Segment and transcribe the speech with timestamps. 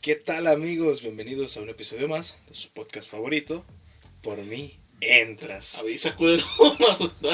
[0.00, 1.02] ¿Qué tal amigos?
[1.02, 3.66] Bienvenidos a un episodio más de su podcast favorito.
[4.22, 5.78] Por mí, entras.
[5.78, 6.42] Avisa, culero,
[6.78, 7.28] me asusté.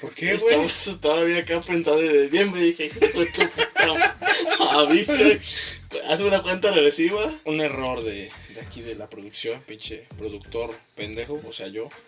[0.00, 0.66] ¿Por qué, Estaba güey?
[0.66, 2.90] asustado, bien acá pensando de bien, me dije,
[4.72, 5.14] Avisa,
[6.08, 7.32] hazme una cuenta regresiva.
[7.44, 11.88] Un error de, de aquí de la producción, pinche productor pendejo, o sea yo.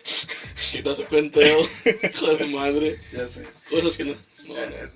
[0.71, 1.69] Que no se cuenta yo,
[2.13, 2.97] hijo de su madre.
[3.13, 3.45] Ya sé.
[3.69, 4.15] Cosas que no.
[4.45, 4.57] no.
[4.57, 4.89] Eh,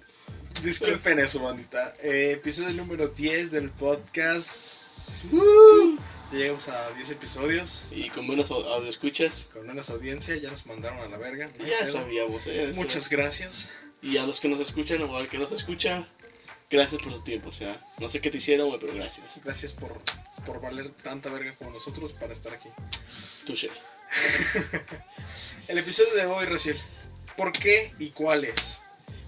[0.63, 1.95] Disculpen eso, bandita.
[2.04, 5.09] Eh, episodio número 10 del podcast.
[5.32, 5.98] Uh,
[6.32, 7.94] ya llegamos a 10 episodios.
[7.94, 8.52] Y con buenas
[8.88, 9.48] escuchas.
[9.54, 11.49] Con menos audiencia, ya nos mandaron a la verga.
[11.58, 11.91] No Ya pedo.
[11.94, 12.72] sabíamos, eh.
[12.72, 12.82] eso.
[12.82, 13.70] Muchas gracias.
[14.02, 16.05] Y a los que nos escuchan o al que nos escucha,
[16.70, 17.49] gracias por su tiempo.
[17.49, 19.41] O sea, no sé qué te hicieron, pero gracias.
[19.44, 19.98] Gracias por,
[20.46, 22.70] por valer tanta verga como nosotros para estar aquí.
[23.46, 23.70] Touché.
[25.70, 26.77] El episodio de hoy, Raciel.
[27.38, 28.82] ¿Por qué y cuál es?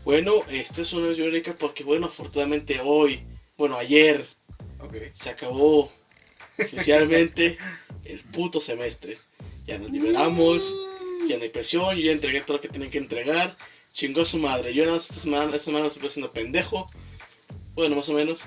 [0.03, 3.23] Bueno, esta es una versión única porque, bueno, afortunadamente hoy,
[3.57, 4.25] bueno, ayer,
[4.79, 4.95] Ok.
[5.13, 5.91] se acabó
[6.57, 7.57] oficialmente
[8.05, 9.17] el puto semestre.
[9.67, 10.73] Ya nos liberamos,
[11.27, 13.55] ya no hay presión, yo ya entregué todo lo que tenía que entregar.
[13.93, 14.73] Chingó a su madre.
[14.73, 16.89] Yo no, esta semana, esta semana estuve siendo pendejo.
[17.75, 18.45] Bueno, más o menos.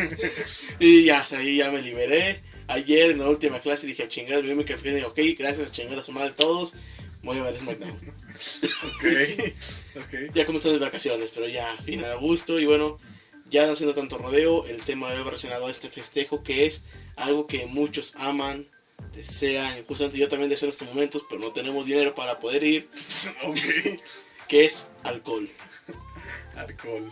[0.80, 2.40] y ya, ahí ya me liberé.
[2.68, 6.02] Ayer en la última clase dije, chingar, mi café y dije, ok, gracias, chingar a
[6.02, 6.74] su madre todos.
[7.22, 7.92] Voy a ver SmackDown.
[7.92, 9.04] Ok.
[9.96, 10.34] ok.
[10.34, 12.58] Ya comenzando las vacaciones, pero ya, fin a gusto.
[12.58, 12.96] Y bueno,
[13.46, 16.82] ya no haciendo tanto rodeo, el tema de hoy relacionado a este festejo que es
[17.16, 18.66] algo que muchos aman,
[19.14, 22.88] desean, justamente yo también deseo en estos momentos, pero no tenemos dinero para poder ir,
[23.44, 23.58] ok.
[24.48, 25.48] que es alcohol.
[26.56, 27.10] Alcohol.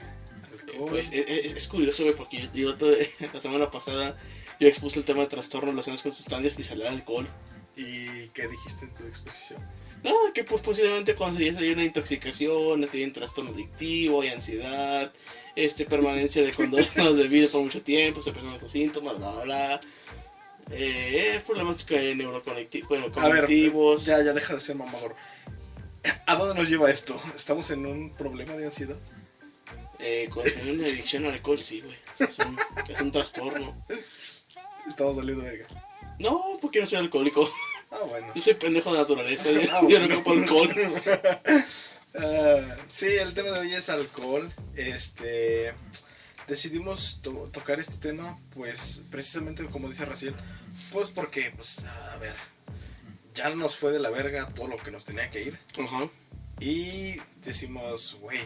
[0.52, 0.88] Alcohol.
[0.90, 2.88] Pues es, es- es curioso, porque yo, yo
[3.34, 4.16] la semana pasada
[4.60, 7.28] yo expuse el tema de trastornos relacionados con sustancias y salió alcohol.
[7.76, 9.60] ¿Y qué dijiste en tu exposición?
[10.02, 15.12] Nada, que pues posiblemente cuando ya hay una intoxicación, un trastorno adictivo, hay ansiedad,
[15.56, 19.44] este, permanencia de condones de vida por mucho tiempo, se presentan estos síntomas, bla, bla,
[19.44, 19.80] bla.
[20.70, 24.04] Eh, problemas neuroconectivos, bueno, A ver, cognitivos.
[24.04, 25.14] ya, ya deja de ser mamador.
[26.26, 27.20] ¿A dónde nos lleva esto?
[27.34, 28.96] ¿Estamos en un problema de ansiedad?
[29.98, 31.96] Eh, cuando tenés una adicción al alcohol, sí, güey.
[32.18, 32.56] Es un,
[32.88, 33.84] es un trastorno.
[34.86, 35.66] Estamos valiendo verga.
[36.18, 37.48] No, porque no soy alcohólico.
[37.90, 38.32] Ah, bueno.
[38.34, 39.50] Yo soy pendejo de naturaleza.
[39.52, 40.74] Yo, Ah, yo no ocupo alcohol.
[42.14, 44.52] Ah, sí, el tema de hoy es alcohol.
[44.74, 45.74] Este.
[46.48, 50.34] Decidimos to- tocar este tema, pues precisamente como dice Raciel,
[50.90, 52.34] pues porque, pues, a ver,
[53.34, 55.58] ya nos fue de la verga todo lo que nos tenía que ir.
[55.78, 56.08] Ajá.
[56.58, 58.40] Y decimos, güey,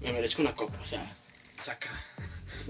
[0.00, 1.14] Me merezco una copa, o sea.
[1.58, 1.90] saca,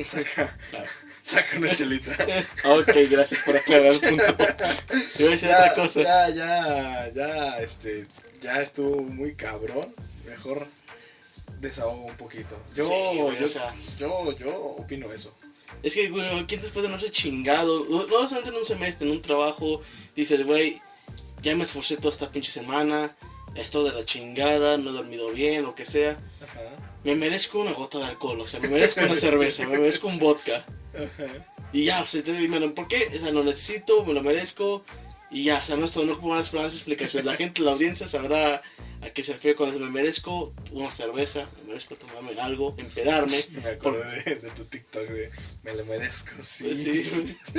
[0.04, 0.86] saca, Claro.
[1.22, 2.16] saca una chelita.
[2.64, 4.24] Ok, gracias por aclarar el punto.
[5.18, 6.02] Yo iba a decir ya, otra cosa.
[6.02, 8.06] ya, ya, ya, este,
[8.40, 9.92] ya estuvo muy cabrón.
[10.26, 10.66] Mejor
[11.60, 12.60] desahogo un poquito.
[12.76, 13.74] Yo, Sí, güey, yo, o sea.
[13.98, 15.34] yo, yo opino eso.
[15.82, 17.84] Es que, güey, ¿quién después de no ser chingado?
[17.88, 19.82] No no solamente en un semestre, en un trabajo,
[20.16, 20.80] dices, güey,
[21.42, 23.14] ya me esforcé toda esta pinche semana,
[23.54, 26.12] esto de la chingada, no he dormido bien, lo que sea.
[26.42, 26.60] Ajá,
[27.04, 30.18] Me merezco una gota de alcohol, o sea, me merezco una cerveza, me merezco un
[30.18, 30.64] vodka.
[30.94, 31.46] ajá.
[31.72, 32.96] Y ya, o sea, te digo, ¿por qué?
[33.14, 34.84] O sea, lo necesito, me lo merezco.
[35.30, 37.26] Y ya, o sea, no, esto, no ocupo más más explicaciones.
[37.26, 38.62] La gente, la audiencia sabrá
[39.02, 43.44] a qué se refiere cuando me merezco una cerveza, me merezco tomarme algo, empedarme.
[43.62, 45.30] Me acordé de, de tu TikTok de
[45.62, 46.64] me lo merezco, sí.
[46.64, 47.36] Pues sí.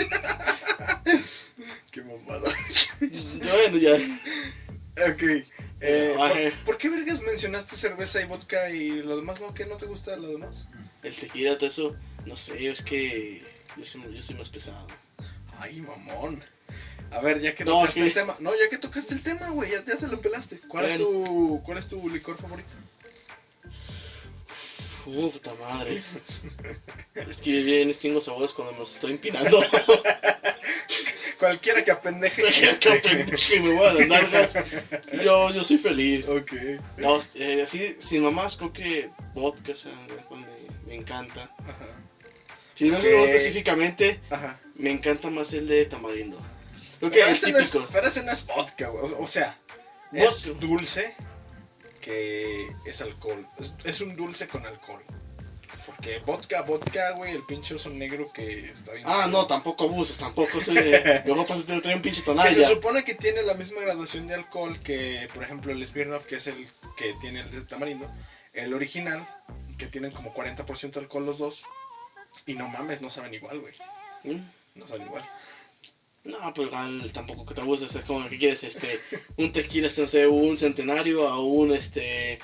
[1.92, 2.50] Qué mamada.
[3.00, 3.94] Bueno, ya.
[5.08, 5.24] Ok.
[5.82, 6.14] Eh.
[6.16, 9.54] ¿por, por qué vergas mencionaste cerveza y vodka y lo demás no?
[9.54, 10.68] ¿Qué no te gusta lo demás?
[11.04, 11.96] El tequila, todo eso,
[12.26, 13.42] no sé, es que
[13.78, 14.86] yo soy, yo soy más pesado.
[15.58, 16.44] Ay, mamón.
[17.12, 18.36] A ver, ya que No, tocaste el tema.
[18.40, 20.60] No, ya que tocaste el tema, güey, ya, ya te lo pelaste.
[20.68, 22.76] ¿Cuál es tu cuál es tu licor favorito?
[25.06, 26.04] Uh, puta madre.
[27.16, 29.60] Es que yo bien distingo sabores cuando me los estoy empinando.
[31.40, 32.48] Cualquiera que apendeje.
[32.48, 34.54] es que pendejo, me voy a las nalgas.
[35.24, 36.28] Yo, yo soy feliz.
[36.28, 36.52] Ok.
[36.98, 39.92] No, eh, así, sin mamás, creo que vodka, o sea,
[40.32, 40.46] me,
[40.86, 41.50] me encanta.
[41.60, 41.88] Ajá.
[42.76, 43.04] Si no Ok.
[43.04, 44.60] sé específicamente, Ajá.
[44.76, 46.38] me encanta más el de tamarindo.
[47.00, 49.14] Creo que Pero es ese, no es, pero ese no es vodka, güey.
[49.18, 49.58] O, sea,
[50.12, 50.66] es Vodka.
[50.68, 51.16] dulce
[52.02, 53.48] que es alcohol.
[53.58, 55.02] Es, es un dulce con alcohol.
[56.00, 59.04] Porque vodka, vodka, güey, el pinche oso negro que está bien.
[59.06, 61.24] Ah, no, tampoco abuses, tampoco soy de...
[61.28, 62.68] Yo no paso de traer un pinche Que se tonalla.
[62.70, 66.48] supone que tiene la misma graduación de alcohol que, por ejemplo, el Smirnoff, que es
[66.48, 66.56] el
[66.96, 68.10] que tiene el de tamarindo.
[68.54, 69.28] El original,
[69.78, 71.64] que tienen como 40% de alcohol los dos.
[72.46, 73.74] Y no mames, no saben igual, güey.
[74.24, 74.42] ¿Mm?
[74.76, 75.30] No saben igual.
[76.24, 79.00] No, pero igual tampoco que te abuses, es como que quieres, este,
[79.36, 82.40] un tequila, no sé, un centenario a un, este,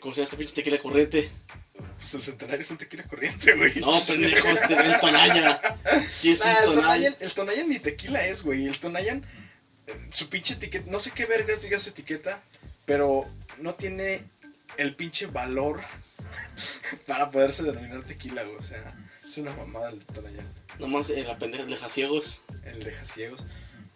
[0.00, 1.30] ¿cómo se llama este pinche tequila corriente?
[1.98, 3.74] Pues el centenario es un tequila corriente, güey.
[3.80, 5.60] No, pendejo, este, el Tonaya.
[6.22, 6.82] ¿Qué es Ah, un el Tonaya?
[6.82, 8.66] Tonayan, el Tonayan ni tequila es, güey.
[8.66, 9.24] El Tonayan,
[10.10, 12.40] su pinche etiqueta, no sé qué vergas diga su etiqueta,
[12.86, 13.26] pero
[13.58, 14.24] no tiene
[14.76, 15.80] el pinche valor
[17.06, 18.56] para poderse denominar tequila, güey.
[18.56, 18.82] O sea,
[19.26, 20.46] es una mamada el Tonayan,
[20.78, 22.40] Nomás la pendeja deja ciegos.
[22.64, 23.44] el de ciegos.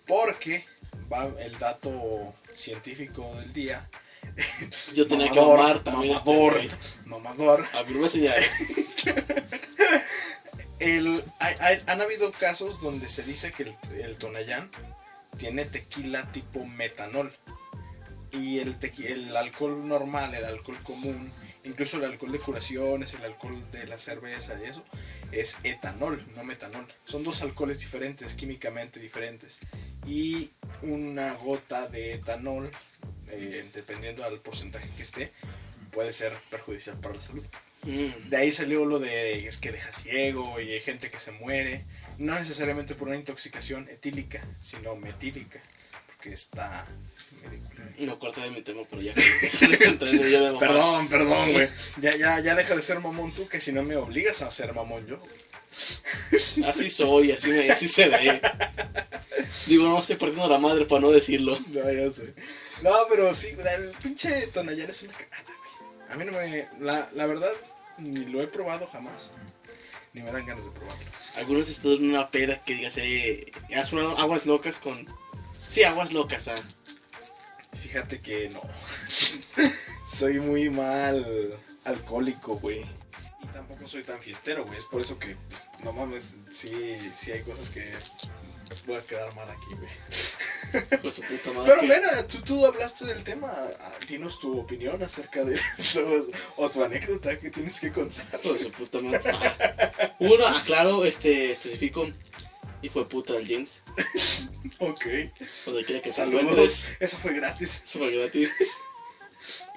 [0.07, 0.65] Porque
[1.11, 3.89] va el dato científico del día.
[4.95, 6.71] Yo tenía que Mamador, mamar también este mamador, güey.
[7.07, 7.67] mamador.
[7.75, 8.35] A ver, una señal.
[10.79, 14.71] El, hay- hay- han habido casos donde se dice que el, el Tonayán
[15.37, 17.33] tiene tequila tipo metanol.
[18.33, 21.31] Y el, tequi- el alcohol normal, el alcohol común,
[21.65, 24.83] incluso el alcohol de curaciones, el alcohol de la cerveza y eso,
[25.33, 26.87] es etanol, no metanol.
[27.05, 29.59] Son dos alcoholes diferentes, químicamente diferentes.
[30.07, 32.71] Y una gota de etanol,
[33.33, 35.33] eh, dependiendo del porcentaje que esté,
[35.91, 37.45] puede ser perjudicial para la salud.
[37.85, 38.29] Mm.
[38.31, 41.85] De ahí salió lo de es que deja ciego y hay gente que se muere.
[42.19, 45.61] No necesariamente por una intoxicación etílica, sino metílica.
[46.07, 46.87] Porque está.
[47.99, 49.13] No corta de mi tema, pero ya.
[49.15, 50.57] De.
[50.59, 51.69] Perdón, perdón, güey.
[51.99, 54.73] Ya, ya, ya deja de ser mamón tú, que si no me obligas a ser
[54.73, 55.23] mamón yo.
[56.67, 58.41] Así soy, así, me, así se ve.
[59.67, 61.59] Digo, no estoy perdiendo la madre para no decirlo.
[61.69, 62.35] No, ya sé.
[62.83, 66.11] No, pero sí, el pinche Tonayán es una cagada, güey.
[66.11, 66.69] A mí no me.
[66.81, 67.53] La, la verdad,
[67.99, 69.31] ni lo he probado jamás.
[70.13, 71.05] Ni me dan ganas de probarlo.
[71.37, 75.07] Algunos están en una peda que digas, eh, has probado aguas locas con.
[75.69, 76.55] Sí, aguas locas, ah.
[77.73, 78.61] Fíjate que no.
[80.07, 82.85] soy muy mal alcohólico, güey.
[83.43, 84.79] Y tampoco soy tan fiestero, güey.
[84.79, 87.93] Es por eso que, pues, no mames, sí, sí hay cosas que
[88.87, 89.91] voy a quedar mal aquí, güey.
[91.03, 91.73] Pues su puta madre.
[91.75, 93.53] Pero mira, tú, tú hablaste del tema.
[93.81, 96.01] Ah, Dinos tu opinión acerca de eso.
[96.57, 98.25] O tu anécdota que tienes que contar.
[98.43, 99.21] Pues su puta madre.
[99.35, 100.17] Ah.
[100.21, 102.09] Uno, aclaro, este, especifico.
[102.81, 103.83] Hijo de puta del James.
[104.79, 105.05] Ok.
[105.67, 106.41] Donde quiera que te Saludos.
[106.43, 106.97] encuentres.
[107.01, 107.83] Eso fue gratis.
[107.85, 108.51] Eso fue gratis.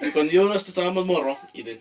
[0.00, 1.80] Y cuando yo hasta estaba más morro, y de,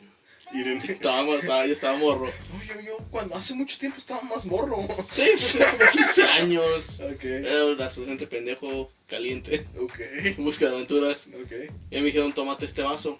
[0.59, 0.81] Irene.
[0.87, 2.25] estaba- yo estaba morro.
[2.53, 4.77] No, yo, yo, cuando hace mucho tiempo estaba más morro.
[4.89, 6.99] Sí, pues tenía como 15 años.
[7.01, 7.23] Ok.
[7.23, 9.99] Era un adolescente pendejo, caliente, Ok.
[9.99, 11.27] en busca de aventuras.
[11.43, 11.51] Ok.
[11.91, 13.19] Y me dijeron, tómate este vaso.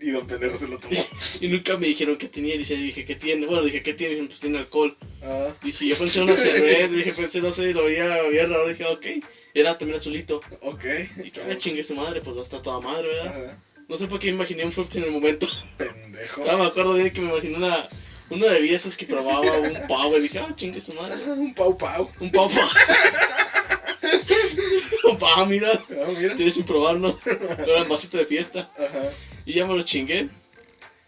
[0.00, 0.94] Y don pendejo se lo tomó.
[1.40, 2.54] Y nunca me dijeron qué tenía.
[2.54, 3.46] Y dije, ¿qué tiene?
[3.46, 4.12] Bueno, dije, ¿qué tiene?
[4.12, 4.96] Y dijeron, pues tiene alcohol.
[5.22, 6.88] Ah, Dije, yo pensé en una cerveza.
[6.88, 8.68] Dije, pensé, no sé, lo veía, veía raro.
[8.68, 9.06] Dije, ok.
[9.54, 10.40] Era también azulito.
[10.62, 10.84] ok.
[11.24, 13.26] Y que me chingue su madre, pues va a estar toda madre, ¿verdad?
[13.48, 13.62] Ajá.
[13.88, 15.48] No sé por qué me imaginé un Fruits en el momento.
[15.78, 16.44] Pendejo.
[16.48, 17.88] Ah, me acuerdo bien que me imaginé una,
[18.28, 20.18] una bebida esas que probaba, un pavo.
[20.18, 21.16] Y dije, ah, chingue su madre.
[21.26, 22.10] Un pau pau.
[22.20, 22.50] Un pavo.
[25.04, 25.68] un pavo, mira.
[25.72, 26.36] Ah, mira.
[26.36, 27.18] Tienes sin probarlo.
[27.24, 28.70] Era un vasito de fiesta.
[28.76, 29.10] Ajá.
[29.46, 30.28] Y ya me lo chingué.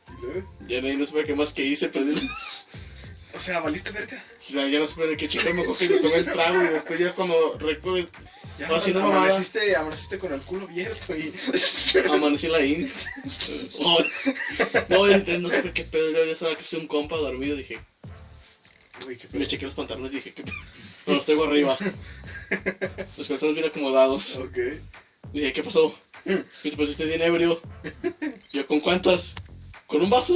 [0.09, 0.51] ¿Y luego?
[0.67, 2.07] Ya no, no supe qué más que hice, pero
[3.35, 4.23] O sea, valiste verga.
[4.49, 6.61] ya, ya no supe de qué chingar me cogí y me tomé el trago.
[6.63, 8.09] Y después ya cuando recuerdo,
[8.59, 11.33] Ya No, si no, amaneciste, amaneciste con el culo abierto y.
[12.11, 12.93] amanecí en la IN.
[13.79, 13.99] Oh,
[14.89, 16.13] no, no supe qué pedo.
[16.13, 17.57] Ya estaba casi un compa dormido.
[17.57, 17.79] Dije,
[19.07, 19.45] Uy, qué me pedo.
[19.49, 20.57] chequé los pantalones y dije, ¿qué pedo?
[21.07, 21.77] No, los tengo arriba.
[23.17, 24.37] Los calzones bien acomodados.
[24.37, 24.59] Ok.
[25.33, 25.95] Dije, ¿qué pasó?
[26.25, 27.61] Me usted bien ebrio.
[28.53, 29.35] Yo, ¿con cuántas?
[29.87, 30.35] ¿Con un vaso?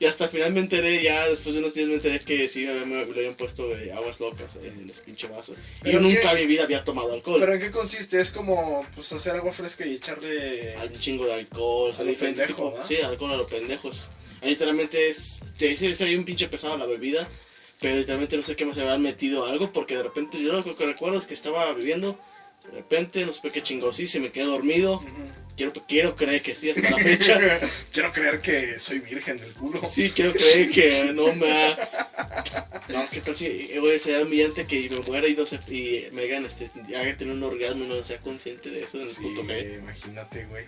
[0.00, 2.64] Y hasta el final me enteré, ya después de unos días me enteré que sí,
[2.64, 5.52] me, le habían puesto eh, aguas locas en ese pinche vaso.
[5.52, 6.14] Y ¿Pero yo qué?
[6.14, 7.40] nunca en mi vida había tomado alcohol.
[7.40, 8.20] ¿Pero en qué consiste?
[8.20, 10.76] Es como pues hacer agua fresca y echarle.
[10.76, 12.74] Al chingo de alcohol, sea, A lo pendejo.
[12.86, 14.10] Sí, alcohol a los pendejos.
[14.40, 15.40] Ahí literalmente es.
[15.58, 17.28] Sí, sí, un pinche pesado la bebida.
[17.80, 19.72] Pero literalmente no sé qué más se habrán metido algo.
[19.72, 22.16] Porque de repente yo lo que recuerdo es que estaba bebiendo.
[22.70, 25.02] De repente, no sé qué chingó, sí, se me quedé dormido.
[25.56, 27.36] Quiero, quiero creer que sí hasta la fecha.
[27.92, 29.80] Quiero creer que soy virgen del culo.
[29.88, 31.76] Sí, quiero creer que no me ha...
[32.90, 36.06] No, ¿qué tal si voy a ser humillante que me muera y no sé, y
[36.12, 39.08] me hagan este, haga tener un orgasmo y no sea consciente de eso en el
[39.08, 40.66] Sí, que imagínate, güey,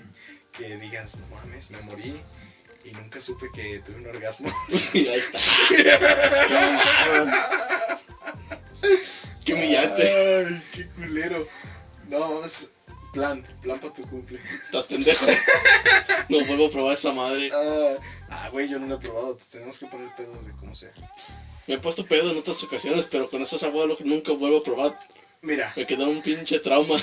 [0.53, 2.15] que digas, no mames, me morí
[2.85, 4.53] y nunca supe que tuve un orgasmo.
[4.95, 5.39] Y ahí está.
[9.45, 10.47] Qué humillante.
[10.49, 11.47] Ay, qué culero.
[12.11, 12.71] No, es
[13.13, 14.41] plan, plan para tu cumple.
[14.65, 15.27] Estás pendejo.
[16.29, 17.51] No vuelvo a probar esa madre.
[17.53, 17.97] Ah,
[18.31, 19.39] ah, güey, yo no lo he probado.
[19.51, 20.93] Tenemos que poner pedos de como sea.
[21.69, 24.63] Me he puesto pedo en otras ocasiones, pero con esos abuelos que nunca vuelvo a
[24.65, 24.99] probar.
[25.43, 26.99] Mira, Me quedó un pinche trauma.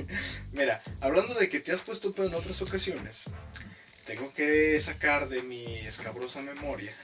[0.52, 3.24] mira, hablando de que te has puesto pedo en otras ocasiones,
[4.04, 6.94] tengo que sacar de mi escabrosa memoria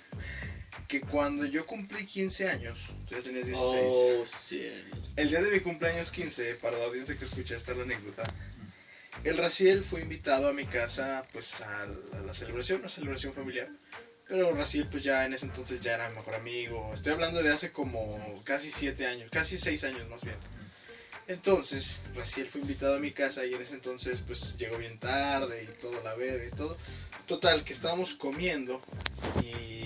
[0.89, 3.59] que cuando yo cumplí 15 años, tú ya tenías 16.
[3.59, 5.13] Oh, cielos.
[5.17, 8.23] El día de mi cumpleaños 15, para la audiencia que escucha esta la anécdota,
[9.25, 13.33] el Raciel fue invitado a mi casa, pues a la, a la celebración, una celebración
[13.33, 13.69] familiar.
[14.29, 16.91] Pero Raciel, pues ya en ese entonces ya era mi mejor amigo.
[16.93, 20.37] Estoy hablando de hace como casi siete años, casi seis años más bien.
[21.29, 25.65] Entonces, Raciel fue invitado a mi casa y en ese entonces, pues llegó bien tarde
[25.65, 26.77] y todo, la verga y todo.
[27.27, 28.81] Total, que estábamos comiendo
[29.43, 29.86] y.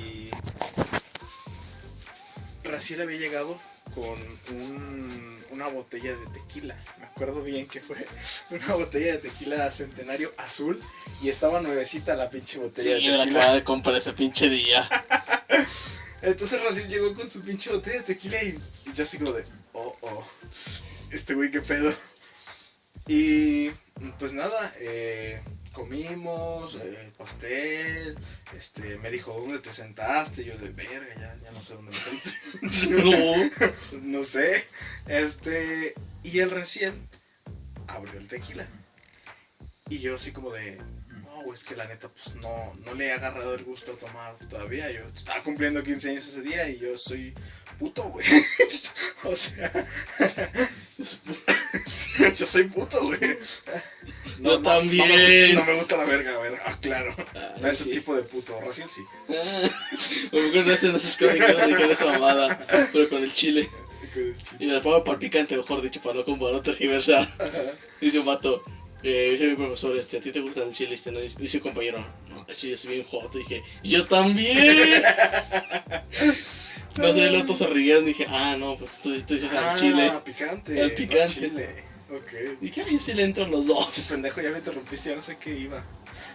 [2.64, 3.60] Raciel había llegado
[3.94, 4.18] con
[4.56, 6.76] un- una botella de tequila.
[6.98, 7.96] Me acuerdo bien que fue
[8.50, 10.80] una botella de tequila centenario azul
[11.22, 13.40] y estaba nuevecita la pinche botella Sí, de me la tequila.
[13.40, 14.88] acabo de comprar ese pinche día.
[16.22, 19.44] Entonces Raciel llegó con su pinche botella de tequila y, y yo así como de,
[19.72, 20.26] oh, oh,
[21.10, 21.92] este güey qué pedo.
[23.08, 23.70] Y
[24.18, 25.42] pues nada, eh,
[25.74, 28.18] comimos, eh, pastel,
[28.56, 30.44] este, me dijo, ¿dónde te sentaste?
[30.44, 33.02] Yo de, verga, ya, ya no sé dónde me senté.
[33.04, 33.34] No.
[34.02, 34.64] no sé.
[35.06, 37.08] Este, y él recién
[37.86, 38.66] abrió el tequila.
[39.88, 40.78] Y yo así como de,
[41.30, 43.96] no, güey, es que la neta, pues no, no le he agarrado el gusto a
[43.96, 44.90] tomar todavía.
[44.90, 47.32] Yo estaba cumpliendo 15 años ese día y yo soy
[47.78, 48.26] puto, güey.
[49.24, 49.70] o sea,
[50.98, 51.52] yo soy puto,
[52.38, 53.20] yo soy puto, güey.
[53.20, 55.08] Yo No también.
[55.08, 57.14] me, no me gusta la verga, a ver, ah, claro.
[57.36, 57.90] Ah, No ese sí.
[57.90, 59.02] tipo de puto, recién sí.
[59.28, 59.68] Ah,
[60.32, 62.58] A lo no hacen esas crónicas de que esa mamada,
[62.92, 63.68] pero con el chile.
[64.12, 64.56] Con el chile.
[64.58, 67.28] Y me la pongo para picante, mejor dicho, para no como no tergiversar.
[68.00, 68.64] Dice un vato,
[69.02, 70.94] eh, dice mi profesor, este, ¿a ti te gusta el chile?
[70.94, 71.20] Este, no?
[71.20, 73.32] Dice compañero, no, el chile es bien hot.
[73.34, 75.02] dije, yo también.
[76.98, 78.04] No sé, el otro se rieron.
[78.04, 80.10] Dije, ah, no, pues tú, tú dices Ah, al chile.
[80.24, 80.80] picante.
[80.82, 81.28] Al no picante.
[81.34, 81.84] chile.
[82.10, 82.60] Ok.
[82.60, 84.08] Dije, ay, yo sí le entro a los dos.
[84.10, 85.84] pendejo, ya me interrumpiste, ya no sé qué iba.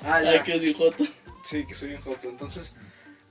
[0.03, 0.29] Ah, ya.
[0.31, 1.05] Ay, que es bien joto.
[1.43, 2.29] Sí, que soy bien joto.
[2.29, 2.74] Entonces,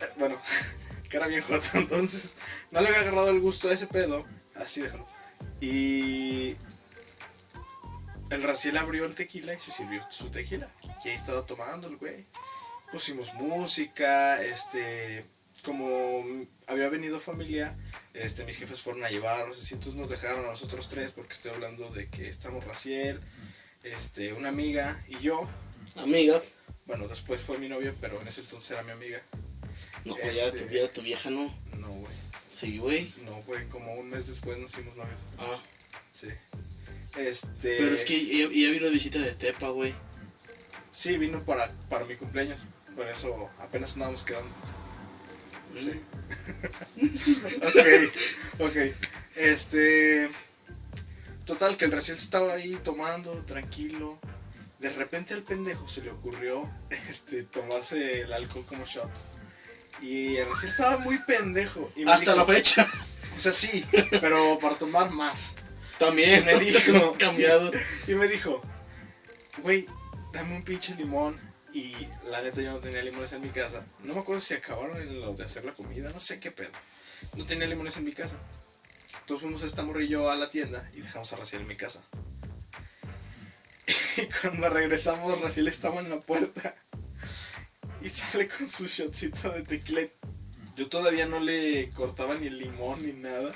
[0.01, 0.39] eh, bueno,
[1.11, 1.67] que era bien joto.
[1.75, 2.37] Entonces,
[2.71, 4.25] no le había agarrado el gusto a ese pedo.
[4.55, 5.07] Así déjalo.
[5.61, 6.57] Y.
[8.31, 10.69] El Raciel abrió el tequila y se sirvió su tequila.
[11.05, 12.27] Y ahí estaba tomando el güey.
[12.91, 15.27] Pusimos música, este.
[15.63, 16.23] Como
[16.67, 17.75] había venido familia,
[18.13, 21.53] este, mis jefes fueron a llevarlos, así, entonces nos dejaron a nosotros tres, porque estoy
[21.53, 23.19] hablando de que estamos Raciel,
[23.83, 25.49] este, una amiga y yo,
[25.97, 26.43] Amiga.
[26.85, 29.23] bueno, después fue mi novia, pero en ese entonces era mi amiga.
[30.05, 31.55] No, ya Este- tu, ya tu vieja no.
[31.79, 32.13] No, güey.
[32.51, 33.15] Sí, güey.
[33.25, 33.67] No, güey.
[33.69, 35.21] Como un mes después nos hicimos novios.
[35.39, 35.59] Ah,
[36.13, 36.29] Sí.
[37.17, 37.77] Este.
[37.79, 39.95] pero es que ella, ella vino de visita de Tepa, güey.
[40.91, 42.61] Sí, vino para, para mi cumpleaños.
[42.97, 44.55] Por eso apenas andábamos quedando.
[45.75, 46.01] Sí.
[47.63, 48.77] ok, ok.
[49.37, 50.31] Este.
[51.45, 54.19] Total, que el recién estaba ahí tomando, tranquilo.
[54.79, 56.71] De repente al pendejo se le ocurrió
[57.09, 59.27] este, tomarse el alcohol como shots.
[60.03, 61.93] Y el recién estaba muy pendejo.
[61.97, 62.89] Y Hasta dijo- la fecha.
[63.35, 63.85] O sea, sí,
[64.21, 65.55] pero para tomar más.
[65.99, 66.45] También.
[66.45, 67.17] Me dijo.
[67.19, 67.71] cambiado.
[68.07, 68.63] Y me dijo,
[69.63, 69.87] güey,
[70.33, 71.37] dame un pinche limón.
[71.73, 71.93] Y
[72.31, 73.85] la neta yo no tenía limones en mi casa.
[74.05, 76.71] No me acuerdo si acabaron en lo de hacer la comida, no sé qué pedo.
[77.37, 78.37] No tenía limones en mi casa.
[79.21, 82.05] Entonces fuimos esta morrillo a la tienda y dejamos a Raciel en mi casa.
[84.17, 86.75] Y cuando regresamos, Raciel estaba en la puerta.
[88.01, 90.03] Y sale con su shotcito de tequila.
[90.77, 93.53] Yo todavía no le cortaba ni el limón ni nada.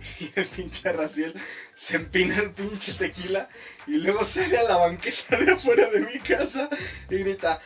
[0.20, 1.34] Y el pinche Raciel
[1.74, 3.48] se empina el pinche tequila
[3.86, 6.68] y luego sale a la banqueta de afuera de mi casa
[7.10, 7.60] y grita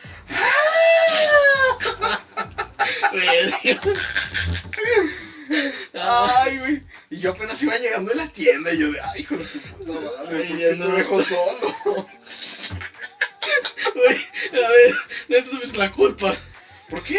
[3.13, 3.81] Verga.
[5.93, 6.83] ¡Ay, güey!
[7.11, 9.59] Y yo apenas iba llegando a la tienda y yo de ¡ay, hijo de tu
[9.61, 10.45] puta madre!
[10.45, 11.75] ¿Por ya no me está- solo?
[13.95, 14.17] Güey,
[14.65, 14.95] a ver,
[15.29, 16.35] neta tuviste la culpa.
[16.89, 17.17] ¿Por qué?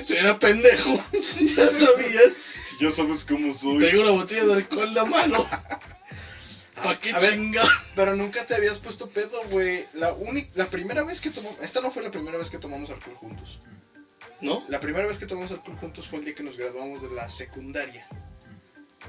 [0.00, 1.02] Yo era pendejo.
[1.40, 2.32] Ya sabías.
[2.62, 3.78] Si ya sabes cómo soy.
[3.78, 5.46] Tengo una botella de alcohol en la mano.
[6.82, 7.62] ¿Para qué chinga?
[7.94, 9.86] Pero nunca te habías puesto pedo, güey.
[9.94, 11.58] La, única, la primera vez que tomamos...
[11.60, 13.60] Esta no fue la primera vez que tomamos alcohol juntos.
[14.40, 14.64] ¿No?
[14.68, 17.28] La primera vez que tomamos alcohol juntos fue el día que nos graduamos de la
[17.30, 18.06] secundaria.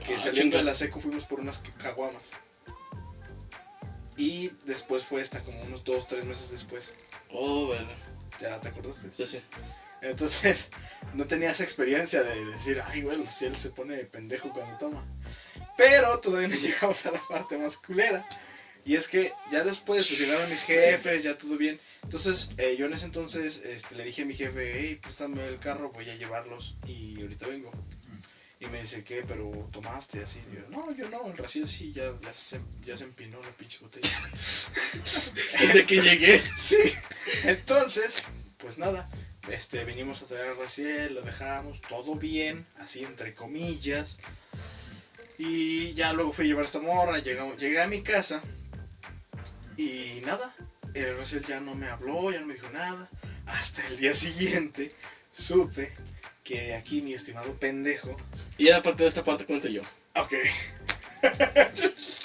[0.05, 0.57] Que Ah, saliendo chinga.
[0.57, 2.23] de la seco fuimos por unas caguamas.
[4.17, 6.93] Y después fue esta, como unos dos, tres meses después.
[7.31, 7.95] Oh, verga.
[8.39, 9.09] ¿Ya te acordaste?
[9.13, 9.41] Sí, sí.
[10.03, 10.69] Entonces,
[11.13, 15.05] no tenía esa experiencia de decir, ay, bueno, si él se pone pendejo cuando toma.
[15.77, 18.27] Pero todavía no llegamos a la parte más culera.
[18.85, 21.79] Y es que ya después, pues llegaron mis jefes, ya todo bien.
[22.03, 25.57] Entonces, eh, yo en ese entonces este, le dije a mi jefe, hey, préstame el
[25.59, 27.71] carro, voy a llevarlos y ahorita vengo.
[28.59, 29.23] Y me dice, ¿qué?
[29.25, 30.39] ¿Pero tomaste así?
[30.51, 33.51] Y yo, no, yo no, el recién sí, ya, ya, se, ya se empinó la
[33.51, 34.09] pinche botella.
[35.59, 36.41] Desde que llegué.
[36.57, 36.77] Sí.
[37.43, 38.23] Entonces,
[38.57, 39.09] pues nada,
[39.49, 44.19] este, vinimos a traer a Raciel, lo dejamos, todo bien, así entre comillas.
[45.37, 48.41] Y ya luego fui a llevar a esta morra, llegamos, llegué a mi casa.
[49.75, 50.53] Y nada,
[50.93, 53.09] el Rosel ya no me habló, ya no me dijo nada.
[53.45, 54.93] Hasta el día siguiente
[55.31, 55.93] supe
[56.43, 58.15] que aquí mi estimado pendejo.
[58.57, 59.81] Y ya a partir de esta parte cuento yo.
[60.15, 60.33] Ok.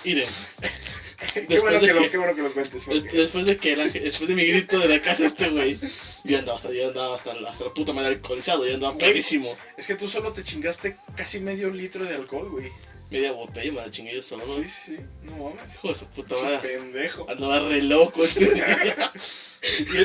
[0.05, 0.27] Iré.
[1.49, 2.85] qué, bueno que lo, que- qué bueno que lo cuentes.
[2.85, 5.79] porque- Después de que después de mi grito de la casa este güey,
[6.25, 9.57] yo andaba hasta, yo andaba hasta, hasta la puta madre alcoholizado, yo andaba pedísimo.
[9.77, 12.71] Es que tú solo te chingaste casi medio litro de alcohol, güey.
[13.11, 14.45] Media botella, me la chingué yo solo.
[14.45, 14.97] Sí, sí, sí.
[15.23, 15.77] No mames.
[15.77, 16.69] Hijo de su puta Ese madre.
[16.69, 17.29] pendejo.
[17.31, 18.47] Andaba re loco este.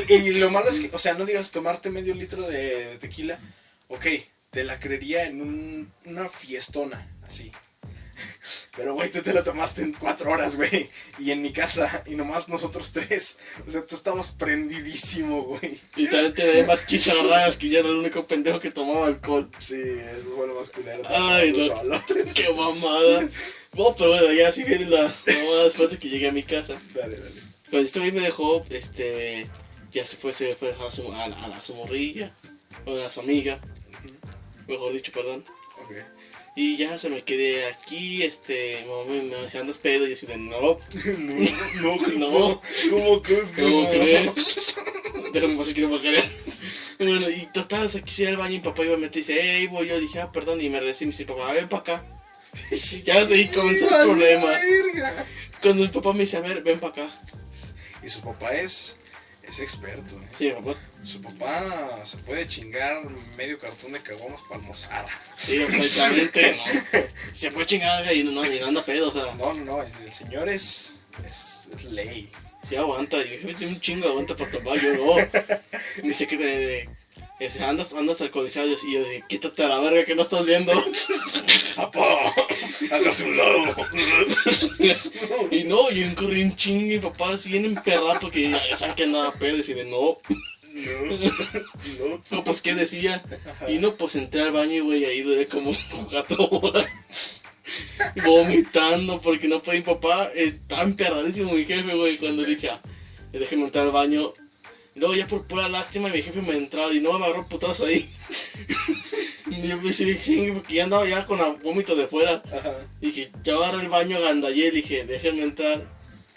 [0.09, 2.97] Y, y lo malo es que, o sea, no digas tomarte medio litro de, de
[2.97, 3.39] tequila.
[3.87, 4.07] Ok,
[4.49, 7.51] te la creería en un, una fiestona, así.
[8.75, 10.89] Pero, güey, tú te la tomaste en cuatro horas, güey.
[11.19, 13.37] Y en mi casa, y nomás nosotros tres.
[13.67, 15.79] O sea, tú estabas prendidísimo, güey.
[15.95, 19.49] Literalmente nadie más quiso agarrar que yo era el único pendejo que tomaba alcohol.
[19.59, 21.03] Sí, eso fue lo más culero.
[21.07, 21.65] Ay, no.
[21.75, 22.01] solo.
[22.35, 23.21] Qué mamada.
[23.73, 26.77] No, pero bueno, ya sí viene la mamada después de que llegué a mi casa.
[26.93, 27.41] Dale, dale.
[27.69, 29.47] Cuando este güey me dejó, este,
[29.91, 32.35] ya se fue, se fue a dejar a su, a, la- a la- su morrilla,
[32.85, 33.59] o a su amiga,
[34.67, 35.43] mejor dicho, perdón.
[35.83, 35.91] Ok.
[36.55, 40.13] Y ya se me quedé aquí, este, mi mamá me, decía, andas pedo, y yo
[40.13, 40.59] así de, no,
[41.81, 42.61] No, no, No.
[42.91, 44.31] ¿Cómo crees ¿cómo crees?
[45.33, 45.99] Déjame pasar aquí no me
[46.99, 49.39] Bueno, y total, se quisiera el baño y mi papá iba a meter y dice,
[49.41, 51.81] hey, voy yo, dije, ah, perdón, y me regresé y me dice, papá, ven para
[51.81, 52.05] acá.
[53.03, 54.47] Ya ahí comenzó el problema.
[55.61, 57.09] Cuando mi papá me dice, a ver, ven para acá.
[58.03, 58.99] Y su papá es,
[59.43, 60.27] es experto, ¿eh?
[60.31, 63.03] Sí, papá, Su papá se puede chingar
[63.37, 65.05] medio cartón de caguamas para almorzar.
[65.35, 66.99] sí, exactamente, no.
[67.33, 70.49] Se fue chingada y no, no anda pedo, o sea, No, no, no, el señor
[70.49, 70.95] es,
[71.27, 72.31] es, es ley.
[72.63, 73.17] sí aguanta.
[73.23, 75.15] Yo un chingo de aguanta para tomar, yo no.
[76.01, 76.89] Me dice que
[77.61, 80.71] andas, andas alcoholizado y yo dije, quítate a la verga que no estás viendo.
[81.75, 82.05] ¡Papá!
[82.91, 83.75] ¡Hágase un lado!
[85.51, 88.55] Y no, yo corrí un chingo y papá así bien emperrado porque
[88.95, 90.17] que andaba pedo y dije, no,
[90.73, 92.21] No, no.
[92.31, 93.23] no, pues qué decía.
[93.67, 95.71] Y no, pues entré al baño y güey, ahí duré como
[96.09, 96.87] cuatro horas.
[98.25, 100.29] Vomitando porque no podía mi papá.
[100.35, 102.17] Estaba emperradísimo mi jefe, güey.
[102.17, 102.81] Cuando dije, ah,
[103.31, 104.33] déjeme entrar al baño.
[104.95, 107.81] Y luego ya por pura lástima mi jefe me entraba y no me agarró putados
[107.81, 108.05] ahí.
[109.47, 112.43] y yo me dije, porque ya andaba ya con vómito de fuera.
[112.45, 112.73] Ajá.
[113.01, 115.83] Dije, ya agarré el baño, gandallé, dije, déjenme entrar.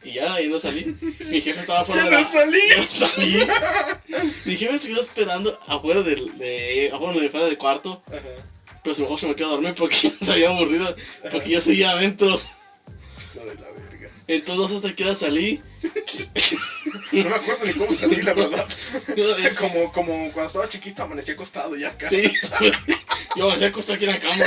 [0.03, 0.97] Y ya, y no salí.
[1.01, 2.21] Mi jefe estaba fuera ¡Ya de la...
[2.23, 2.59] no salí!
[2.71, 3.47] Ya no salí.
[4.45, 8.03] Mi jefe se quedó esperando afuera del, de, afuera de fuera del cuarto.
[8.07, 8.21] Ajá.
[8.83, 10.95] Pero a lo mejor se metió a dormir porque ya se había aburrido.
[11.33, 12.38] Porque yo seguía adentro.
[14.28, 15.62] Entonces hasta que ahora salí.
[17.12, 18.66] No me acuerdo ni cómo salí, la verdad.
[19.60, 22.08] Como, como cuando estaba chiquito amanecí acostado ya acá.
[22.08, 22.30] Sí.
[23.36, 24.44] Yo me acosté aquí en la cama.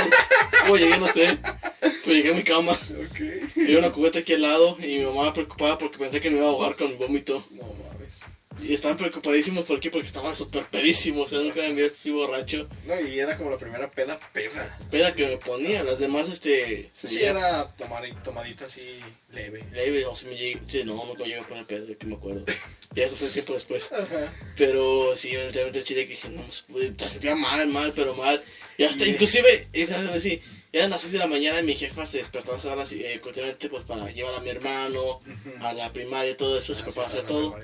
[0.62, 0.98] ¿Cómo llegué?
[0.98, 1.38] No sé.
[1.80, 2.72] Pero llegué a mi cama.
[2.72, 3.20] Ok.
[3.56, 4.76] Y había una cubeta aquí al lado.
[4.78, 7.42] Y mi mamá preocupada porque pensé que me iba a ahogar con mi vómito.
[7.52, 8.20] No mames.
[8.62, 9.90] Y estaban preocupadísimos ¿por qué?
[9.90, 11.22] porque estaba súper pedísimo.
[11.22, 12.68] O sea, nunca me había así borracho.
[12.86, 14.78] No, y era como la primera peda, peda.
[14.90, 15.82] Peda que me ponía.
[15.82, 16.90] Las demás, este.
[16.92, 19.00] Sí, sí, era tomar, tomadita así
[19.32, 19.64] leve.
[19.72, 20.60] Leve, o sea, me llegué.
[20.66, 22.44] Sí, no, nunca llegué a poner pedo, que me acuerdo.
[22.92, 23.92] Ya eso fue tiempo después.
[23.92, 24.34] Ajá.
[24.56, 28.14] Pero sí, eventualmente el chile que dije, no, se puede, se sentía mal, mal, pero
[28.16, 28.42] mal.
[28.78, 29.88] Y hasta, Y- inclusive, es
[30.20, 30.42] sí,
[30.72, 33.68] eran las 6 de la mañana y mi jefa se despertó a horas eh, continuamente
[33.68, 35.20] pues para llevar a mi hermano,
[35.60, 37.58] a la primaria y todo eso, se Ah, sí, estaba en la todo.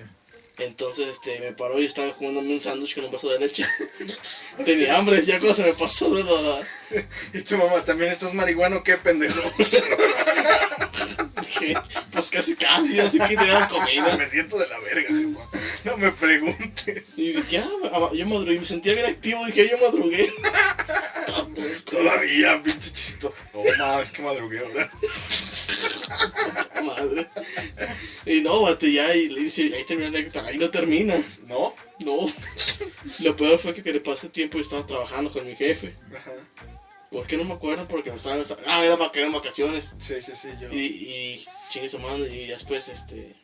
[0.59, 3.65] Entonces, este, me paró y estaba comiéndome un sándwich con un vaso de leche.
[4.65, 6.67] Tenía hambre, ya se me pasó de la...
[7.35, 8.83] Y tu mamá, ¿también estás marihuano?
[8.83, 9.39] ¿Qué pendejo?
[11.41, 11.75] Dije,
[12.11, 14.17] pues casi, casi, así que tenía comida.
[14.17, 15.49] me siento de la verga, jefa.
[15.85, 17.19] No me preguntes.
[17.19, 17.59] Y dije,
[17.93, 20.31] ah, yo madrugué, me sentía bien activo, dije, yo madrugué.
[21.91, 23.33] Todavía, pinche chisto.
[23.53, 24.91] No mames, que madrugué ahora.
[26.85, 27.29] Madre.
[28.25, 31.23] Y no, bate, ya, y le dice, ahí termina la anécdota, ahí no termina.
[31.47, 31.75] ¿No?
[32.05, 32.27] No.
[33.21, 35.95] Lo peor fue que, que le pasé tiempo y estaba trabajando con mi jefe.
[36.15, 36.33] Ajá.
[37.11, 37.87] ¿Por qué no me acuerdo?
[37.89, 38.43] Porque me estaba...
[38.67, 39.95] Ah, era para que eran vacaciones.
[39.99, 40.69] Sí, sí, sí, yo.
[40.71, 43.35] Y, y chingue su mano, y después, este...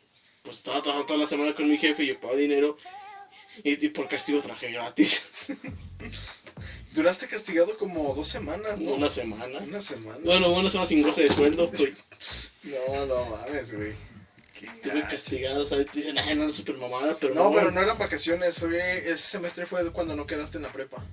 [0.43, 2.77] Pues estaba trabajando toda la semana con mi jefe y yo pagaba dinero.
[3.63, 5.53] Y, y por castigo traje gratis.
[6.93, 8.93] Duraste castigado como dos semanas, ¿no?
[8.93, 9.59] Una semana.
[9.59, 10.19] Una semana.
[10.23, 11.69] Bueno, una semana sin goce de sueldo.
[11.71, 11.93] Pues,
[12.63, 13.93] No, no mames, güey.
[14.61, 15.87] Estuve castigado, ¿sabes?
[15.91, 17.51] Dicen, ay, no, era súper mamada, pero No, no.
[17.55, 21.03] pero no eran vacaciones, fue ese semestre fue cuando no quedaste en la prepa.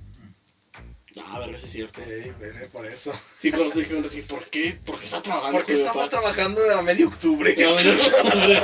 [1.24, 2.00] Ah, verga, sí es cierto.
[2.38, 3.12] Veré, por eso.
[3.40, 4.78] Sí, cuando se dijeron así, ¿por qué?
[4.86, 7.54] Porque está trabajando Porque estaba trabajando a medio octubre.
[7.58, 8.60] No, no, no.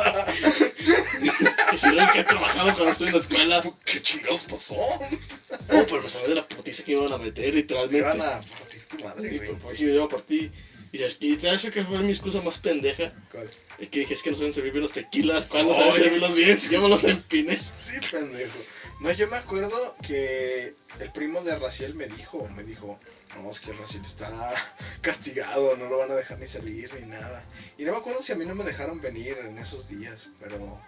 [1.71, 3.63] Que si que he trabajado cuando estuve en la escuela.
[3.85, 4.77] ¿Qué chingados pasó?
[4.77, 7.99] No, pero me sabía de la putiza que iban a meter, Te literalmente.
[7.99, 9.49] iban a partir tu madre, Y güey.
[9.51, 10.53] pues, pues sí, me iba a partir.
[10.93, 13.13] Y sabes, que- ¿sabes qué fue mi excusa más pendeja?
[13.33, 13.51] ¿Cuál?
[13.79, 15.47] El que dije es que no saben servir bien los tequilas.
[15.47, 16.61] ¿Cuándo saben servirlos bien?
[16.61, 17.61] Si yo me los empiné.
[17.77, 18.57] Sí, pendejo.
[19.01, 22.99] No, yo me acuerdo que el primo de Raciel me dijo, me dijo,
[23.37, 24.31] no, es que Raciel está
[25.03, 27.45] castigado, no lo van a dejar ni salir ni nada.
[27.77, 30.81] Y no me acuerdo si a mí no me dejaron venir en esos días, pero,